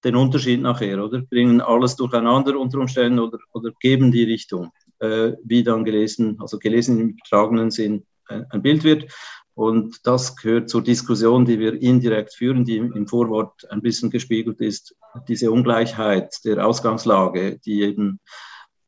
[0.05, 1.23] den Unterschied nachher, oder?
[1.23, 6.59] Bringen alles durcheinander unter Umständen oder, oder geben die Richtung, äh, wie dann gelesen, also
[6.59, 9.13] gelesen im übertragenen Sinn ein Bild wird.
[9.55, 14.61] Und das gehört zur Diskussion, die wir indirekt führen, die im Vorwort ein bisschen gespiegelt
[14.61, 14.97] ist,
[15.29, 18.21] diese Ungleichheit der Ausgangslage, die eben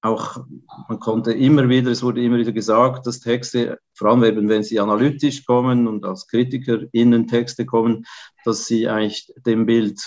[0.00, 0.44] auch,
[0.88, 4.62] man konnte immer wieder, es wurde immer wieder gesagt, dass Texte, vor allem eben, wenn
[4.62, 8.04] sie analytisch kommen und als Kritiker innen Texte kommen,
[8.44, 10.00] dass sie eigentlich dem Bild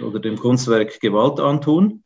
[0.00, 2.04] oder dem Kunstwerk Gewalt antun.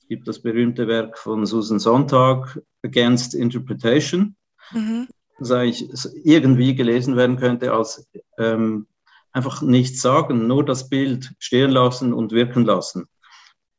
[0.00, 4.36] Es gibt das berühmte Werk von Susan Sontag, Against Interpretation.
[4.72, 5.08] Mhm
[5.38, 5.90] das eigentlich
[6.24, 8.08] irgendwie gelesen werden könnte als
[8.38, 8.86] ähm,
[9.32, 13.06] einfach nichts sagen, nur das Bild stehen lassen und wirken lassen.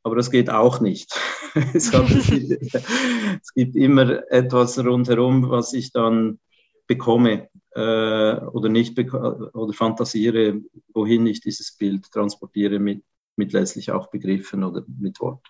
[0.04, 1.14] Aber das geht auch nicht.
[1.74, 1.91] es,
[3.54, 6.39] gibt immer etwas rundherum, was ich dann
[6.88, 10.62] bekomme äh, oder nicht beko oder fantasiere,
[10.93, 13.04] wohin ich dieses Bild transportiere mit,
[13.38, 15.47] mit letztlich auch Begriffen oder mit Wort.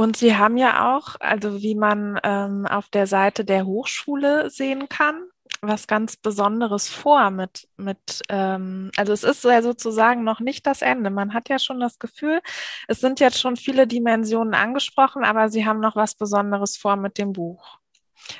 [0.00, 4.88] Und Sie haben ja auch, also wie man ähm, auf der Seite der Hochschule sehen
[4.88, 5.24] kann,
[5.60, 10.82] was ganz Besonderes vor mit, mit ähm, also es ist ja sozusagen noch nicht das
[10.82, 11.10] Ende.
[11.10, 12.38] Man hat ja schon das Gefühl,
[12.86, 17.18] es sind jetzt schon viele Dimensionen angesprochen, aber Sie haben noch was Besonderes vor mit
[17.18, 17.80] dem Buch.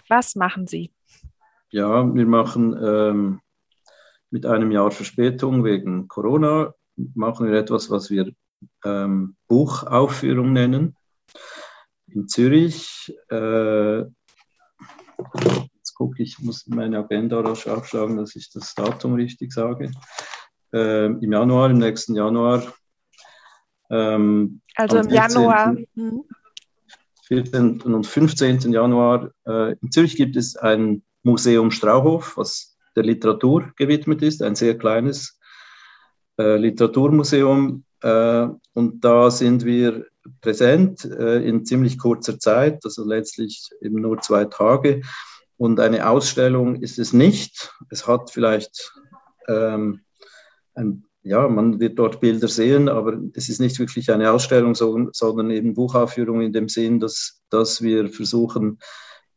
[0.06, 0.92] Was machen Sie?
[1.70, 3.40] Ja, wir machen ähm,
[4.30, 8.30] mit einem Jahr Verspätung wegen Corona, machen wir etwas, was wir
[8.84, 10.94] ähm, Buchaufführung nennen
[12.14, 13.14] in Zürich.
[13.30, 14.00] Äh,
[15.74, 19.90] jetzt gucke ich, muss meine Agenda rasch aufschlagen, dass ich das Datum richtig sage.
[20.72, 22.62] Äh, Im Januar, im nächsten Januar.
[23.90, 25.16] Ähm, also im 14.
[25.16, 25.76] Januar.
[27.26, 27.80] 14.
[27.82, 28.72] und 15.
[28.72, 29.30] Januar.
[29.46, 34.76] Äh, in Zürich gibt es ein Museum Strauhof, was der Literatur gewidmet ist, ein sehr
[34.76, 35.38] kleines
[36.38, 37.84] äh, Literaturmuseum.
[38.02, 40.06] Äh, und da sind wir
[40.40, 45.02] präsent äh, in ziemlich kurzer Zeit, also letztlich eben nur zwei Tage.
[45.56, 47.74] Und eine Ausstellung ist es nicht.
[47.90, 48.92] Es hat vielleicht,
[49.48, 50.00] ähm,
[50.74, 55.50] ein, ja, man wird dort Bilder sehen, aber es ist nicht wirklich eine Ausstellung, sondern
[55.50, 58.78] eben Buchaufführung in dem Sinn, dass, dass wir versuchen,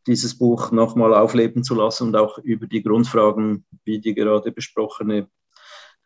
[0.08, 5.28] dieses Buch nochmal aufleben zu lassen und auch über die Grundfragen, wie die gerade besprochene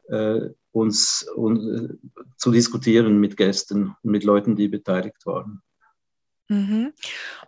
[0.10, 5.62] äh, uns un, äh, zu diskutieren mit Gästen und mit Leuten, die beteiligt waren.
[6.48, 6.94] Mhm.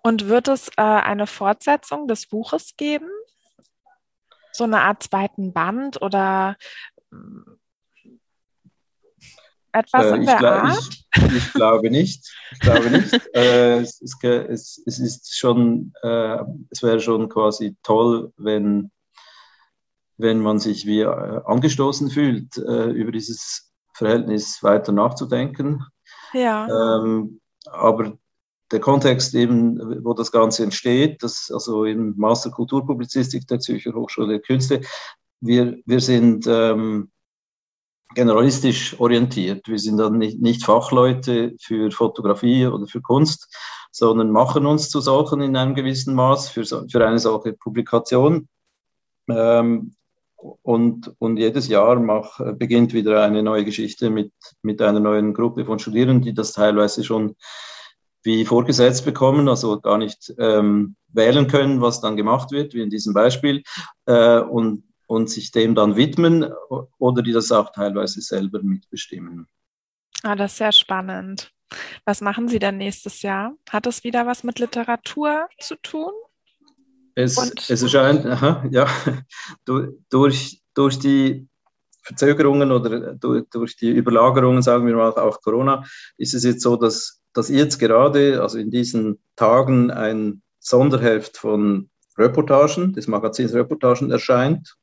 [0.02, 3.10] Und wird es äh, eine Fortsetzung des Buches geben?
[4.52, 6.58] So eine Art zweiten Band oder
[7.12, 7.18] äh,
[9.72, 10.90] etwas äh, in der glaub, Art?
[11.16, 12.34] Ich, ich, glaube nicht.
[12.54, 13.14] Ich glaube nicht.
[13.36, 16.40] äh, es, es, es, ist schon, äh,
[16.72, 18.92] es wäre schon quasi toll, wenn
[20.18, 25.84] wenn man sich wie äh, angestoßen fühlt, äh, über dieses Verhältnis weiter nachzudenken.
[26.34, 26.68] Ja.
[27.02, 28.18] Ähm, aber
[28.72, 34.28] der Kontext eben, wo das Ganze entsteht, das, also im Master Kulturpublizistik der Zürcher Hochschule
[34.28, 34.82] der Künste,
[35.40, 37.12] wir, wir sind ähm,
[38.14, 39.68] generalistisch orientiert.
[39.68, 43.56] Wir sind dann nicht, nicht Fachleute für Fotografie oder für Kunst,
[43.92, 48.48] sondern machen uns zu solchen in einem gewissen Maß für, für eine solche Publikation.
[49.30, 49.96] Ähm,
[50.62, 54.32] und, und jedes Jahr mach, beginnt wieder eine neue Geschichte mit,
[54.62, 57.36] mit einer neuen Gruppe von Studierenden, die das teilweise schon
[58.24, 62.90] wie vorgesetzt bekommen, also gar nicht ähm, wählen können, was dann gemacht wird, wie in
[62.90, 63.64] diesem Beispiel,
[64.06, 66.46] äh, und, und sich dem dann widmen
[66.98, 69.48] oder die das auch teilweise selber mitbestimmen.
[70.24, 71.52] Ah, das ist sehr spannend.
[72.06, 73.54] Was machen Sie denn nächstes Jahr?
[73.70, 76.12] Hat es wieder was mit Literatur zu tun?
[77.18, 77.36] Es,
[77.68, 78.86] es erscheint, aha, ja,
[80.12, 81.48] durch, durch die
[82.04, 85.84] Verzögerungen oder durch, durch, die Überlagerungen, sagen wir mal, auch Corona,
[86.18, 91.90] ist es jetzt so, dass, dass jetzt gerade, also in diesen Tagen, ein Sonderheft von
[92.20, 94.76] Reportagen, des Magazins Reportagen erscheint.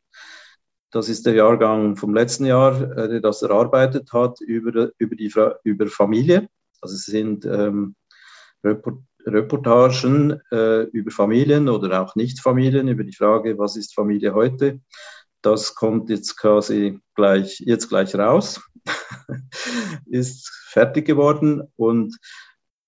[0.91, 5.32] Das ist der Jahrgang vom letzten Jahr, äh, der das erarbeitet hat über, über, die,
[5.62, 6.49] über Familie.
[6.80, 7.95] Also es sind ähm,
[9.27, 14.81] Reportagen äh, über Familien oder auch Nicht-Familien, über die Frage, was ist Familie heute.
[15.43, 18.61] Das kommt jetzt quasi gleich, jetzt gleich raus,
[20.07, 22.16] ist fertig geworden und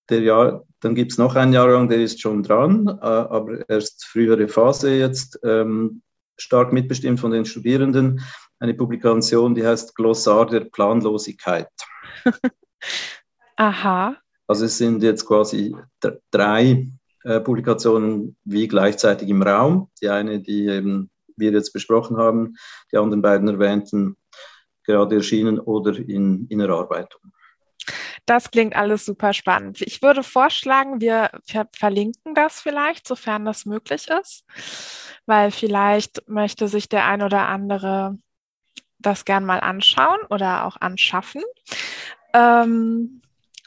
[0.08, 4.06] der Jahr, dann gibt es noch einen Jahrgang, der ist schon dran, äh, aber erst
[4.06, 6.02] frühere Phase jetzt, ähm,
[6.38, 8.20] stark mitbestimmt von den Studierenden.
[8.58, 11.68] Eine Publikation, die heißt Glossar der Planlosigkeit.
[13.56, 14.16] Aha.
[14.46, 15.74] Also es sind jetzt quasi
[16.30, 16.88] drei
[17.24, 19.90] äh, Publikationen wie gleichzeitig im Raum.
[20.00, 22.56] Die eine, die eben wir jetzt besprochen haben,
[22.92, 24.16] die anderen beiden erwähnten,
[24.84, 27.20] gerade erschienen oder in, in Erarbeitung.
[28.24, 29.80] Das klingt alles super spannend.
[29.82, 34.44] Ich würde vorschlagen, wir ver verlinken das vielleicht, sofern das möglich ist,
[35.26, 38.18] weil vielleicht möchte sich der ein oder andere
[38.98, 41.42] das gern mal anschauen oder auch anschaffen.
[42.32, 43.20] Ähm,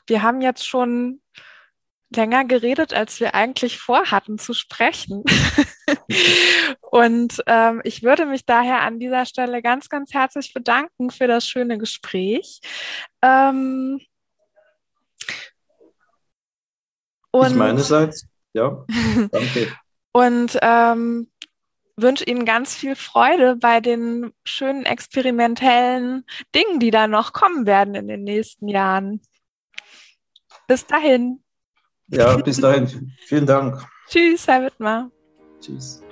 [0.10, 1.22] wir haben jetzt schon
[2.16, 5.24] länger geredet, als wir eigentlich vorhatten zu sprechen.
[6.82, 11.48] Und ähm, ich würde mich daher an dieser Stelle ganz, ganz herzlich bedanken für das
[11.48, 12.62] schöne Gespräch.
[13.22, 14.02] Ähm,
[17.32, 18.86] und, ich meinerseits, ja,
[19.32, 19.72] danke.
[20.14, 21.30] und ähm,
[21.96, 27.94] wünsche Ihnen ganz viel Freude bei den schönen experimentellen Dingen, die da noch kommen werden
[27.94, 29.22] in den nächsten Jahren.
[30.70, 31.40] Bis dahin.
[32.10, 33.12] Ja, bis dahin.
[33.26, 33.84] Vielen Dank.
[34.08, 35.10] Tschüss, Herr Wittmer.
[35.60, 36.04] Tschüss.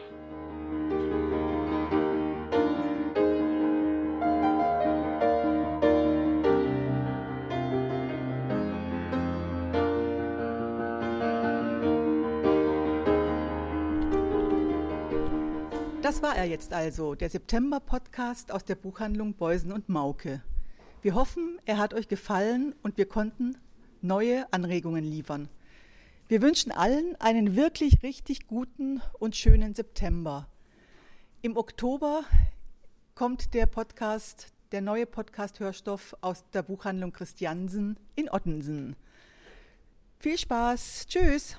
[16.02, 20.42] Das war er jetzt also, der September-Podcast aus der Buchhandlung Beusen und Mauke.
[21.04, 23.56] Wir hoffen, er hat euch gefallen und wir konnten
[24.02, 25.50] neue Anregungen liefern.
[26.28, 30.48] Wir wünschen allen einen wirklich richtig guten und schönen September.
[31.42, 32.24] Im Oktober
[33.16, 38.96] kommt der Podcast, der neue Podcast-Hörstoff aus der Buchhandlung Christiansen in Ottensen.
[40.20, 41.06] Viel Spaß.
[41.08, 41.58] Tschüss.